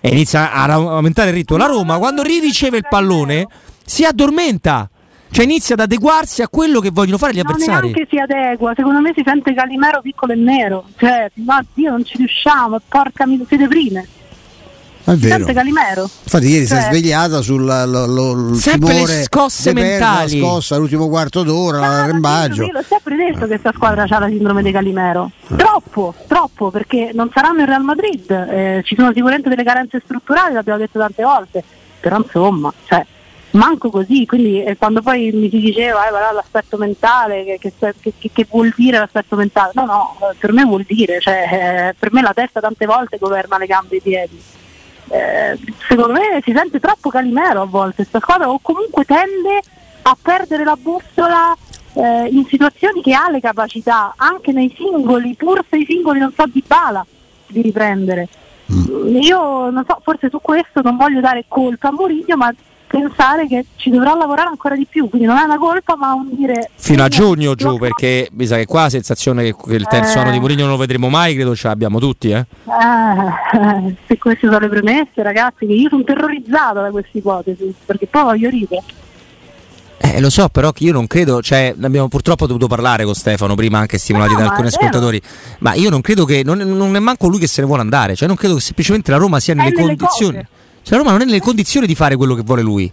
e 0.05 0.09
inizia 0.09 0.51
a 0.51 0.71
aumentare 0.71 1.29
il 1.29 1.35
ritmo. 1.35 1.57
La 1.57 1.65
Roma, 1.65 1.97
quando 1.97 2.21
riceve 2.21 2.77
il 2.77 2.85
pallone, 2.87 3.47
si 3.83 4.05
addormenta. 4.05 4.87
Cioè 5.31 5.43
inizia 5.43 5.73
ad 5.73 5.81
adeguarsi 5.81 6.43
a 6.43 6.47
quello 6.47 6.79
che 6.79 6.91
vogliono 6.91 7.17
fare 7.17 7.33
gli 7.33 7.41
non 7.41 7.51
avversari. 7.51 7.91
neanche 7.91 8.07
si 8.09 8.17
adegua 8.17 8.73
secondo 8.75 9.01
me 9.01 9.11
si 9.13 9.21
sente 9.25 9.53
Calimero 9.53 9.99
piccolo 9.99 10.31
e 10.31 10.35
nero 10.35 10.85
cioè 10.95 11.29
ma 11.43 11.61
Dio 11.73 11.89
non 11.89 12.05
ci 12.05 12.15
riusciamo 12.17 12.79
porca 12.87 13.25
mi 13.25 13.43
si 13.45 13.57
deprime 13.57 14.07
È 15.05 15.11
vero. 15.11 15.35
sente 15.35 15.53
Calimero 15.53 16.09
Infatti 16.23 16.47
ieri 16.47 16.65
si 16.65 16.73
è 16.73 16.77
Cioè- 16.79 16.89
svegliata 16.89 17.41
sul 17.41 17.63
lo, 17.63 18.05
lo, 18.07 18.55
Sempre 18.55 18.87
le 18.93 18.93
timore 19.03 19.23
scosse 19.23 19.69
di 19.73 19.79
perdere 19.79 19.99
mentali. 19.99 20.39
La 20.39 20.47
scossa 20.47 20.75
l'ultimo 20.77 21.07
quarto 21.09 21.43
d'ora, 21.43 21.77
Ah, 21.77 21.87
l'arrembaggio. 21.97 22.63
Io 22.63 22.71
l'ho 22.71 22.83
sempre 22.87 23.15
detto 23.15 23.39
che 23.41 23.45
questa 23.47 23.71
squadra 23.75 24.05
ha 24.09 24.19
la 24.19 24.27
sindrome 24.27 24.63
di 24.63 24.71
Calimero. 24.71 25.29
Troppo, 25.55 26.15
troppo, 26.27 26.71
perché 26.71 27.11
non 27.13 27.29
saranno 27.33 27.61
il 27.61 27.67
Real 27.67 27.83
Madrid. 27.83 28.29
eh, 28.31 28.81
ci 28.83 28.95
sono 28.95 29.11
sicuramente 29.13 29.47
delle 29.49 29.63
carenze 29.63 30.01
strutturali, 30.03 30.53
l'abbiamo 30.53 30.79
detto 30.79 30.97
tante 30.97 31.21
volte. 31.23 31.63
Però 31.99 32.17
insomma, 32.17 32.73
cioè, 32.87 33.05
manco 33.51 33.91
così. 33.91 34.25
Quindi 34.25 34.63
eh, 34.63 34.75
quando 34.75 35.01
poi 35.03 35.31
mi 35.31 35.49
si 35.51 35.59
diceva 35.59 36.07
eh, 36.07 36.09
guarda, 36.09 36.31
l'aspetto 36.33 36.77
mentale, 36.77 37.43
che, 37.59 37.71
che, 37.77 37.93
che- 38.17 38.31
che 38.33 38.47
vuol 38.49 38.73
dire 38.75 38.97
l'aspetto 38.97 39.35
mentale? 39.35 39.71
No, 39.75 39.85
no, 39.85 40.17
eh, 40.31 40.35
per 40.39 40.51
me 40.51 40.63
vuol 40.65 40.83
dire, 40.87 41.19
cioè, 41.19 41.89
eh, 41.89 41.95
per 41.97 42.11
me 42.11 42.21
la 42.23 42.33
testa 42.33 42.59
tante 42.59 42.87
volte 42.87 43.17
governa 43.19 43.57
le 43.59 43.65
gambe 43.67 43.93
e 43.93 43.97
i 43.97 44.01
piedi. 44.01 44.41
Eh, 45.07 45.57
secondo 45.87 46.13
me 46.13 46.41
si 46.43 46.51
sente 46.51 46.79
troppo 46.79 47.09
Calimero 47.09 47.61
a 47.61 47.65
volte 47.65 47.97
questa 47.97 48.19
squadra 48.19 48.49
o 48.49 48.59
comunque 48.59 49.05
tende 49.05 49.61
a 50.01 50.17
perdere 50.19 50.63
la 50.63 50.75
bussola 50.75 51.55
eh, 51.93 52.27
in 52.31 52.45
situazioni 52.45 53.01
che 53.01 53.13
ha 53.13 53.29
le 53.29 53.39
capacità 53.39 54.13
anche 54.17 54.51
nei 54.51 54.73
singoli, 54.75 55.35
pur 55.35 55.63
se 55.69 55.77
i 55.77 55.85
singoli 55.85 56.19
non 56.19 56.33
so 56.35 56.45
di 56.47 56.63
bala 56.65 57.05
di 57.47 57.61
riprendere. 57.61 58.27
Io 58.67 59.69
non 59.69 59.83
so, 59.87 59.99
forse 60.01 60.29
su 60.29 60.39
questo 60.41 60.81
non 60.81 60.97
voglio 60.97 61.21
dare 61.21 61.45
colpa 61.47 61.89
a 61.89 61.91
Mourinho, 61.91 62.35
ma 62.35 62.51
pensare 62.87 63.47
che 63.47 63.65
ci 63.75 63.89
dovrà 63.89 64.13
lavorare 64.15 64.49
ancora 64.49 64.75
di 64.75 64.85
più, 64.85 65.09
quindi 65.09 65.27
non 65.27 65.37
è 65.37 65.43
una 65.43 65.57
colpa 65.57 65.95
ma 65.95 66.13
un 66.13 66.29
dire 66.35 66.69
Fino 66.75 67.03
a 67.03 67.07
Eh, 67.07 67.09
giugno 67.09 67.55
giù, 67.55 67.67
no, 67.71 67.77
perché 67.77 68.29
mi 68.31 68.45
sa 68.45 68.55
che 68.57 68.65
qua 68.65 68.83
la 68.83 68.89
sensazione 68.89 69.43
che, 69.43 69.55
che 69.55 69.75
il 69.75 69.87
terzo 69.87 70.17
Eh. 70.17 70.21
anno 70.21 70.31
di 70.31 70.39
Mourinho 70.39 70.61
non 70.61 70.71
lo 70.71 70.77
vedremo 70.77 71.09
mai, 71.09 71.33
credo 71.35 71.55
ce 71.55 71.67
l'abbiamo 71.67 71.99
tutti, 71.99 72.29
eh. 72.29 72.45
Eh, 72.65 73.95
se 74.07 74.17
queste 74.17 74.47
sono 74.47 74.59
le 74.59 74.69
premesse, 74.69 75.23
ragazzi, 75.23 75.65
che 75.65 75.73
io 75.73 75.89
sono 75.89 76.03
terrorizzata 76.03 76.81
da 76.81 76.89
questa 76.89 77.17
ipotesi, 77.17 77.73
perché 77.85 78.07
poi 78.07 78.23
voglio 78.23 78.49
ridere. 78.49 78.83
Eh, 79.97 80.19
lo 80.19 80.29
so, 80.29 80.49
però 80.49 80.71
che 80.71 80.83
io 80.83 80.91
non 80.91 81.07
credo, 81.07 81.41
cioè, 81.41 81.73
abbiamo 81.81 82.07
purtroppo 82.09 82.45
dovuto 82.45 82.67
parlare 82.67 83.05
con 83.05 83.15
Stefano 83.15 83.55
prima, 83.55 83.79
anche 83.79 83.97
stimolati 83.97 84.33
No, 84.33 84.39
da 84.39 84.45
alcuni 84.45 84.67
ascoltatori, 84.67 85.19
ma 85.59 85.73
io 85.73 85.89
non 85.89 86.01
credo 86.01 86.25
che, 86.25 86.43
non, 86.43 86.57
non 86.59 86.95
è 86.95 86.99
manco 86.99 87.27
lui 87.27 87.39
che 87.39 87.47
se 87.47 87.61
ne 87.61 87.67
vuole 87.67 87.81
andare, 87.81 88.13
cioè 88.15 88.27
non 88.27 88.37
credo 88.37 88.55
che 88.55 88.61
semplicemente 88.61 89.09
la 89.11 89.17
Roma 89.17 89.39
sia 89.39 89.53
nelle 89.53 89.69
nelle 89.71 89.81
condizioni, 89.95 90.33
cose. 90.35 90.47
Cioè 90.85 90.91
la 90.91 90.97
Roma 90.97 91.11
non 91.11 91.21
è 91.21 91.25
nelle 91.25 91.41
condizioni 91.41 91.87
di 91.87 91.95
fare 91.95 92.15
quello 92.15 92.35
che 92.35 92.43
vuole 92.43 92.61
lui. 92.61 92.85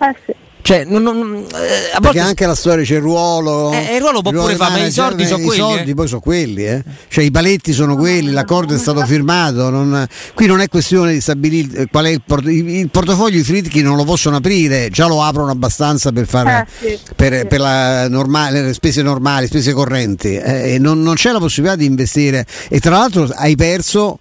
Eh 0.00 0.14
sì. 0.24 0.32
Cioè, 0.60 0.84
non, 0.84 1.02
non- 1.02 1.34
eh, 1.34 1.40
a 1.46 1.46
Perché 1.52 1.98
volte 2.00 2.20
anche 2.20 2.44
la 2.44 2.54
storia 2.54 2.84
c'è 2.84 2.96
il 2.96 3.00
ruolo. 3.00 3.72
Eh, 3.72 3.94
il 3.94 4.00
ruolo 4.00 4.20
può 4.20 4.32
pure 4.32 4.54
fare, 4.54 4.80
ma 4.80 4.86
i 4.86 4.92
soldi 4.92 5.24
sono 5.24 5.42
i 5.42 5.46
quelli, 5.46 5.60
soldi 5.60 5.90
eh. 5.90 5.94
poi 5.94 6.06
sono 6.08 6.20
quelli, 6.20 6.66
eh. 6.66 6.82
Cioè 7.08 7.24
i 7.24 7.30
paletti 7.30 7.72
sono 7.72 7.96
quelli, 7.96 8.32
l'accordo 8.32 8.74
è 8.74 8.78
stato 8.78 9.02
firmato. 9.06 9.70
non- 9.70 10.06
qui 10.34 10.44
non 10.46 10.60
è 10.60 10.68
questione 10.68 11.12
di 11.14 11.22
stabilire 11.22 11.82
eh, 11.82 11.86
qual 11.90 12.04
è 12.04 12.10
il, 12.10 12.20
port- 12.26 12.44
il- 12.48 12.68
il 12.68 12.90
portafoglio, 12.90 13.38
i 13.38 13.44
Fritchi 13.44 13.80
non 13.80 13.96
lo 13.96 14.04
possono 14.04 14.36
aprire, 14.36 14.90
già 14.90 15.06
lo 15.06 15.22
aprono 15.22 15.50
abbastanza 15.50 16.12
per 16.12 16.26
fare 16.26 16.66
Eh, 16.82 16.88
sì, 16.90 16.98
per, 17.16 17.38
sì. 17.40 17.46
per 17.46 17.60
la 17.60 18.06
normale, 18.08 18.60
le 18.60 18.74
spese 18.74 19.00
normali, 19.00 19.46
spese 19.46 19.72
correnti. 19.72 20.34
eh, 20.36 20.74
e 20.74 20.78
non, 20.78 21.00
non 21.00 21.14
c'è 21.14 21.32
la 21.32 21.38
possibilità 21.38 21.76
di 21.76 21.86
investire. 21.86 22.44
E 22.68 22.78
tra 22.78 22.90
l'altro 22.98 23.26
hai 23.36 23.56
perso 23.56 24.18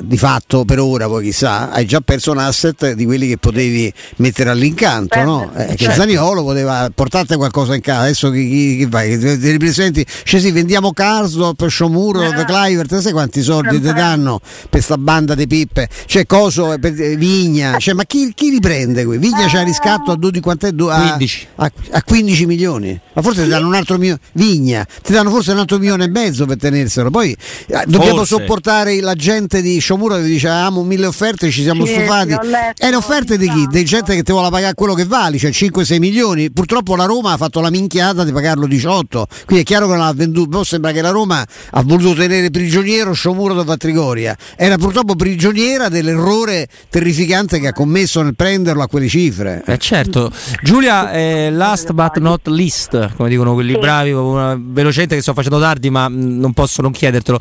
di 0.00 0.18
fatto 0.18 0.64
per 0.66 0.78
ora, 0.80 1.06
poi 1.06 1.24
chissà, 1.24 1.70
hai 1.70 1.86
già 1.86 2.00
perso 2.00 2.30
un 2.32 2.38
asset 2.38 2.92
di 2.92 3.04
quelli 3.06 3.26
che 3.26 3.38
potevi 3.38 3.90
mettere 4.16 4.50
all'incanto, 4.50 5.22
no? 5.22 5.50
Eh, 5.56 5.74
che 5.76 5.90
Zaniolo 5.90 6.42
poteva 6.44 6.90
portarti 6.94 7.36
qualcosa 7.36 7.74
in 7.74 7.80
casa, 7.80 8.02
adesso 8.02 8.30
chi, 8.30 8.46
chi, 8.48 8.76
chi 8.78 8.86
vai? 8.86 9.18
Ti 9.18 9.38
ti 9.38 9.50
ripresenti, 9.50 10.04
cioè 10.24 10.40
sì, 10.40 10.50
vendiamo 10.50 10.92
Karsdorp, 10.92 11.66
Sciomuro, 11.68 12.22
Eh. 12.22 12.44
Clivert, 12.44 12.98
sai 12.98 13.12
quanti 13.12 13.40
soldi 13.42 13.80
ti 13.80 13.92
danno 13.92 14.40
per 14.68 14.82
sta 14.82 14.98
banda 14.98 15.34
di 15.34 15.46
pippe? 15.46 15.88
C'è 16.06 16.26
Coso, 16.26 16.72
eh, 16.74 16.78
per- 16.78 17.00
eh, 17.00 17.16
Vigna, 17.16 17.78
cioè, 17.78 17.94
ma 17.94 18.04
chi, 18.04 18.32
chi 18.34 18.50
riprende 18.50 19.04
qui? 19.06 19.16
Vigna 19.16 19.46
c'ha 19.48 19.62
riscatto 19.62 20.10
a 20.10 20.16
12, 20.16 20.40
quant'è? 20.42 20.72
Du- 20.72 20.88
a, 20.88 21.00
15. 21.16 21.46
a, 21.56 21.72
a 21.92 22.02
15 22.02 22.44
milioni, 22.46 23.00
ma 23.14 23.22
forse 23.22 23.44
ti 23.44 23.48
danno 23.48 23.66
un 23.68 23.74
altro 23.74 23.96
milione, 23.96 24.20
Vigna, 24.32 24.86
ti 25.02 25.12
danno 25.12 25.30
forse 25.30 25.52
un 25.52 25.58
altro 25.58 25.78
milione 25.78 26.04
e 26.04 26.08
mezzo 26.08 26.44
per 26.44 26.58
tenerselo, 26.58 27.10
poi 27.10 27.32
eh, 27.68 27.84
dobbiamo 27.86 28.16
Forse. 28.18 28.36
sopportare 28.36 29.00
la 29.00 29.14
gente 29.14 29.62
di 29.62 29.77
Sciomuro 29.80 30.16
che 30.16 30.22
dice 30.22 30.48
avevamo 30.48 30.82
mille 30.82 31.06
offerte, 31.06 31.50
ci 31.50 31.62
siamo 31.62 31.84
Sì, 31.86 31.92
stufati. 31.94 32.28
letto, 32.30 32.82
E 32.84 32.90
le 32.90 32.96
offerte 32.96 33.36
di 33.38 33.48
chi? 33.50 33.66
Di 33.66 33.84
gente 33.84 34.14
che 34.14 34.22
ti 34.22 34.32
vuole 34.32 34.50
pagare 34.50 34.74
quello 34.74 34.94
che 34.94 35.04
vali, 35.04 35.38
cioè 35.38 35.50
5-6 35.50 35.98
milioni. 35.98 36.50
Purtroppo 36.50 36.96
la 36.96 37.04
Roma 37.04 37.32
ha 37.32 37.36
fatto 37.36 37.60
la 37.60 37.70
minchiata 37.70 38.24
di 38.24 38.32
pagarlo 38.32 38.66
18. 38.66 39.26
Quindi 39.46 39.64
è 39.64 39.66
chiaro 39.66 39.86
che 39.88 39.94
non 39.94 40.04
ha 40.06 40.12
venduto. 40.12 40.48
Però 40.50 40.64
sembra 40.64 40.92
che 40.92 41.00
la 41.02 41.10
Roma 41.10 41.44
ha 41.70 41.82
voluto 41.82 42.14
tenere 42.14 42.50
prigioniero 42.50 43.12
Sciomuro 43.12 43.62
da 43.62 43.76
Trigoria. 43.76 44.36
Era 44.56 44.76
purtroppo 44.76 45.14
prigioniera 45.14 45.88
dell'errore 45.88 46.66
terrificante 46.90 47.58
che 47.60 47.68
ha 47.68 47.72
commesso 47.72 48.22
nel 48.22 48.34
prenderlo 48.34 48.82
a 48.82 48.88
quelle 48.88 49.08
cifre. 49.08 49.62
Eh 49.66 49.78
certo, 49.78 50.30
Giulia, 50.62 51.12
eh, 51.12 51.50
last 51.50 51.92
but 51.92 52.18
not 52.18 52.46
least, 52.48 53.14
come 53.16 53.28
dicono 53.28 53.54
quelli 53.54 53.72
Sì. 53.74 53.78
bravi, 53.78 54.12
una- 54.12 54.56
velocemente 54.58 55.14
che 55.16 55.22
sto 55.22 55.32
facendo 55.34 55.60
tardi, 55.60 55.90
ma 55.90 56.08
mh, 56.08 56.38
non 56.40 56.52
posso 56.52 56.82
non 56.82 56.90
chiedertelo. 56.90 57.40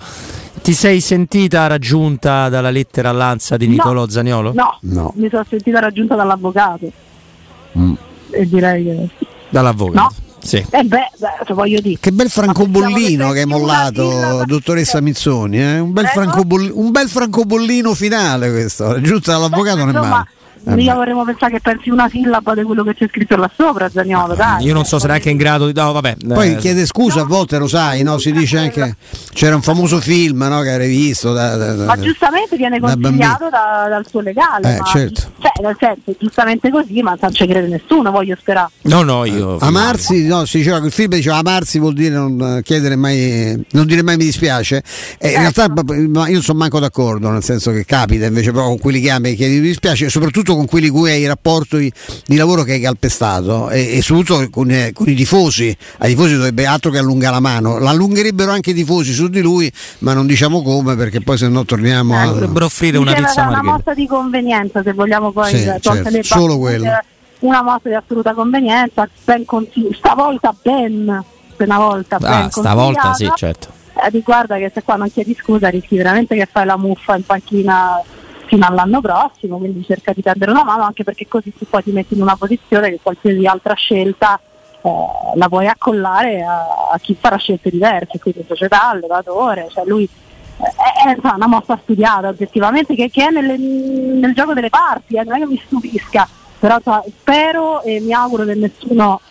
Ti 0.68 0.74
sei 0.74 1.00
sentita 1.00 1.66
raggiunta 1.68 2.50
dalla 2.50 2.70
lettera 2.72 3.08
all'Anza 3.08 3.56
di 3.56 3.68
No. 3.68 3.72
Nicolò 3.72 4.06
Zaniolo? 4.10 4.52
No, 4.54 4.78
No. 4.82 5.14
mi 5.16 5.30
sono 5.30 5.46
sentita 5.48 5.80
raggiunta 5.80 6.16
dall'avvocato. 6.16 6.92
Mm. 7.80 7.94
E 8.32 8.46
direi 8.50 8.84
che. 8.84 9.10
Dall'avvocato. 9.48 9.98
No. 10.02 10.12
Sì. 10.44 10.58
Eh 10.58 10.84
beh, 10.84 11.12
beh, 11.20 11.28
cioè, 11.46 11.56
voglio 11.56 11.80
dire. 11.80 11.98
Che 12.02 12.12
bel 12.12 12.30
francobollino 12.30 13.32
che 13.32 13.40
hai 13.40 13.46
mollato, 13.46 14.44
dottoressa 14.46 15.00
Mizzoni. 15.00 15.58
eh? 15.58 15.80
Un, 15.80 15.94
bel 15.94 16.08
francoboll- 16.08 16.72
un 16.74 16.92
bel 16.92 17.08
francobollino 17.08 17.94
finale 17.94 18.52
questo. 18.52 18.92
Raggiunta 18.92 19.32
dall'avvocato 19.32 19.78
non 19.78 19.88
è 19.88 19.92
Insomma, 19.92 20.10
male. 20.10 20.28
Eh, 20.68 20.76
mica 20.76 20.94
vorremmo 20.96 21.24
pensare 21.24 21.54
che 21.54 21.60
pensi 21.62 21.90
una 21.90 22.10
sillaba 22.10 22.54
di 22.54 22.64
quello 22.64 22.84
che 22.84 22.94
c'è 22.94 23.08
scritto 23.10 23.36
là 23.36 23.50
sopra, 23.56 23.90
Zagnolo, 23.90 24.36
dai. 24.36 24.66
Io 24.66 24.74
non 24.74 24.86
so 24.86 25.00
se 25.00 25.08
neanche 25.08 25.30
in 25.30 25.38
grado 25.38 25.66
di. 25.66 25.74
No, 25.74 25.92
vabbè. 25.92 26.18
Poi 26.28 26.54
eh, 26.54 26.56
chiede 26.58 26.86
scusa, 26.86 27.22
a 27.22 27.26
volte 27.26 27.58
lo 27.58 27.68
sai, 27.68 28.04
no? 28.04 28.18
si 28.18 28.32
dice 28.32 28.58
anche 28.58 28.96
c'era 29.34 29.56
un 29.56 29.62
famoso 29.62 30.00
film 30.00 30.44
no? 30.44 30.62
che 30.62 30.70
hai 30.72 30.88
visto. 30.88 31.34
Da, 31.34 31.56
da- 31.56 31.74
da- 31.74 31.86
Ma 31.86 31.98
giustamente 32.00 32.56
viene 32.58 32.80
consigliato 32.80 33.50
da- 33.50 33.88
dal 33.90 34.06
suo 34.08 34.22
legale. 34.22 34.76
Eh, 34.76 34.78
ma- 34.80 34.86
certo. 34.86 35.22
Cioè, 35.40 35.52
nel 35.62 35.76
senso, 35.80 36.16
giustamente 36.20 36.70
così, 36.70 37.02
ma 37.02 37.16
non 37.20 37.32
ci 37.34 37.46
crede 37.48 37.68
nessuno, 37.68 38.12
voglio 38.12 38.36
sperare. 38.40 38.70
No, 38.84 39.04
no, 39.04 39.26
io. 39.26 39.58
Amarsi, 39.60 40.26
no, 40.28 40.46
si 40.46 40.58
diceva 40.58 40.80
che 40.80 40.88
il 40.88 40.92
film 40.92 41.10
diceva 41.10 41.38
amarsi 41.38 41.80
vuol 41.80 41.94
dire 41.94 42.16
non 42.16 42.58
eh, 42.58 42.64
chiedere 42.64 42.96
mai, 42.96 43.66
non 43.72 43.86
dire 43.86 44.02
mai 44.04 44.18
mi 44.18 44.26
dispiace. 44.26 44.84
E 45.18 45.32
in 45.32 45.40
realtà 45.40 45.66
Ecco. 45.66 45.84
ma 46.10 46.28
io 46.28 46.34
non 46.34 46.42
sono 46.42 46.58
manco 46.58 46.80
d'accordo, 46.80 47.30
nel 47.30 47.44
senso 47.44 47.72
che 47.72 47.86
capita 47.86 48.26
invece 48.26 48.52
però 48.52 48.66
con 48.66 48.80
quelli 48.80 49.00
che 49.00 49.12
ami 49.12 49.30
e 49.32 49.36
chiedi 49.36 49.56
mi 49.56 49.68
dispiace, 49.68 50.10
soprattutto 50.10 50.56
con 50.58 50.66
cui 50.92 51.12
hai 51.12 51.26
rapporti 51.28 51.92
di 52.26 52.36
lavoro 52.36 52.64
che 52.64 52.74
hai 52.74 52.80
calpestato 52.82 53.70
e, 53.70 53.98
e 53.98 54.02
soprattutto 54.02 54.50
con, 54.50 54.70
eh, 54.72 54.92
con 54.94 55.08
i 55.08 55.14
tifosi. 55.16 55.76
Ai 56.00 56.10
tifosi 56.10 56.36
dovrebbe 56.36 56.66
altro 56.66 56.92
che 56.92 56.98
allungare 56.98 57.36
la 57.36 57.40
mano. 57.40 57.78
L'allungherebbero 57.78 58.52
anche 58.52 58.72
i 58.72 58.74
tifosi 58.74 59.14
su 59.14 59.28
di 59.28 59.42
lui, 59.42 59.72
ma 60.00 60.14
non 60.14 60.26
diciamo 60.28 60.62
come 60.62 60.96
perché 60.96 61.22
poi 61.22 61.38
se 61.38 61.48
no 61.48 61.64
torniamo 61.66 62.14
Eh, 62.14 62.18
a. 62.18 62.26
Dovrebbero 62.28 62.66
offrire 62.66 62.98
una 62.98 63.14
pizza 63.14 63.48
una 63.48 63.62
mossa 63.64 63.94
di 63.94 64.08
convenienza, 64.08 64.82
se 64.84 64.94
vogliamo 64.94 65.32
poi 65.32 65.50
Sì, 65.56 65.64
tolte 65.66 65.82
certo, 65.82 66.10
le 66.10 66.24
solo 66.24 66.58
quello. 66.58 66.86
Una 67.40 67.62
mossa 67.62 67.82
di 67.90 67.94
assoluta 67.94 68.34
convenienza, 68.34 69.08
ben 69.24 69.46
consigli- 69.46 69.94
stavolta 69.96 70.56
ben, 70.62 71.24
una 71.58 71.78
volta 71.78 72.18
ben 72.18 72.32
Ah, 72.32 72.50
stavolta 72.50 73.14
sì, 73.14 73.30
certo. 73.36 73.68
Eh, 73.94 74.10
riguarda 74.10 74.58
che 74.58 74.72
se 74.74 74.82
qua 74.84 74.96
non 74.96 75.12
chiedi 75.12 75.36
scusa 75.40 75.70
rischi 75.70 75.98
veramente 75.98 76.36
che 76.36 76.48
fai 76.52 76.66
la 76.66 76.78
muffa 76.78 77.16
in 77.16 77.24
panchina 77.24 78.02
fino 78.48 78.66
all'anno 78.66 79.02
prossimo, 79.02 79.58
quindi 79.58 79.86
cerca 79.86 80.14
di 80.14 80.22
prendere 80.22 80.52
una 80.52 80.64
mano 80.64 80.84
anche 80.84 81.04
perché 81.04 81.28
così 81.28 81.54
tu 81.56 81.66
poi 81.70 81.84
ti 81.84 81.92
metti 81.92 82.16
in 82.16 82.22
una 82.22 82.36
posizione 82.36 82.90
che 82.90 83.00
qualsiasi 83.02 83.46
altra 83.46 83.74
scelta 83.76 84.40
eh, 84.82 84.90
la 85.36 85.48
puoi 85.48 85.68
accollare 85.68 86.44
a, 86.44 86.90
a 86.92 86.98
chi 87.00 87.16
farà 87.20 87.38
scelte 87.38 87.70
diverse, 87.70 88.20
quindi 88.20 88.44
società, 88.48 88.90
allenatore, 88.90 89.68
cioè 89.70 89.86
lui 89.86 90.04
eh, 90.06 91.12
è, 91.12 91.18
una 91.22 91.48
mossa 91.48 91.80
studiata 91.82 92.30
oggettivamente 92.30 92.96
che, 92.96 93.10
che 93.10 93.28
è 93.28 93.30
nelle- 93.30 93.58
nel 93.58 94.34
gioco 94.34 94.54
delle 94.54 94.70
parti, 94.70 95.16
eh, 95.16 95.24
non 95.24 95.36
è 95.36 95.40
che 95.40 95.46
mi 95.46 95.62
stupisca, 95.64 96.28
però 96.60 96.76
insomma, 96.78 97.04
spero 97.08 97.82
e 97.84 98.00
mi 98.00 98.14
auguro 98.14 98.46
che 98.46 98.56
nessuno 98.56 99.22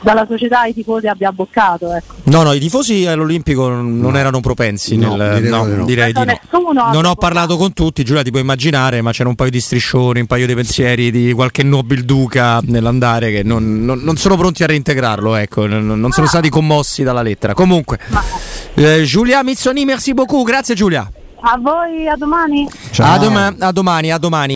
dalla 0.00 0.26
società 0.28 0.60
ai 0.60 0.74
tifosi 0.74 1.06
abbia 1.06 1.28
abboccato. 1.28 1.92
Ecco. 1.92 2.14
No, 2.24 2.42
no, 2.42 2.52
i 2.52 2.58
tifosi 2.60 3.06
all'Olimpico 3.06 3.68
non 3.68 4.16
erano 4.16 4.40
propensi. 4.40 4.96
No, 4.96 5.16
nel- 5.16 5.36
direi 5.36 5.50
no, 5.50 5.64
di 5.66 5.74
no. 5.74 5.84
direi 5.84 6.12
di 6.12 6.20
no. 6.24 6.90
Non 6.92 7.04
ho 7.06 7.14
parlato 7.14 7.56
con 7.56 7.72
tutti, 7.72 8.04
Giulia 8.04 8.22
ti 8.22 8.30
puoi 8.30 8.42
immaginare, 8.42 9.00
ma 9.02 9.10
c'era 9.12 9.28
un 9.28 9.34
paio 9.34 9.50
di 9.50 9.60
striscioni, 9.60 10.20
un 10.20 10.26
paio 10.26 10.46
di 10.46 10.54
pensieri 10.54 11.10
di 11.10 11.32
qualche 11.32 11.62
nobil 11.62 12.04
duca 12.04 12.60
nell'andare 12.62 13.30
che 13.30 13.42
non, 13.42 13.84
non- 13.84 14.00
non 14.00 14.16
sono 14.16 14.36
pronti 14.36 14.62
a 14.62 14.66
reintegrarlo, 14.66 15.34
ecco, 15.36 15.66
non, 15.66 15.86
non 15.86 16.10
sono 16.12 16.26
stati 16.26 16.48
commossi 16.48 17.02
dalla 17.02 17.22
lettera. 17.22 17.54
Comunque, 17.54 17.98
Ma- 18.08 18.22
eh, 18.74 19.02
Giulia 19.04 19.42
Mizzoni, 19.42 19.84
merci 19.84 20.14
beaucoup, 20.14 20.46
grazie 20.46 20.74
Giulia. 20.74 21.10
A 21.40 21.56
voi, 21.56 22.08
a 22.08 22.16
domani. 22.16 22.68
Ciao. 22.90 23.14
A, 23.14 23.18
doma- 23.18 23.54
a 23.58 23.70
domani, 23.72 24.10
a 24.10 24.18
domani. 24.18 24.46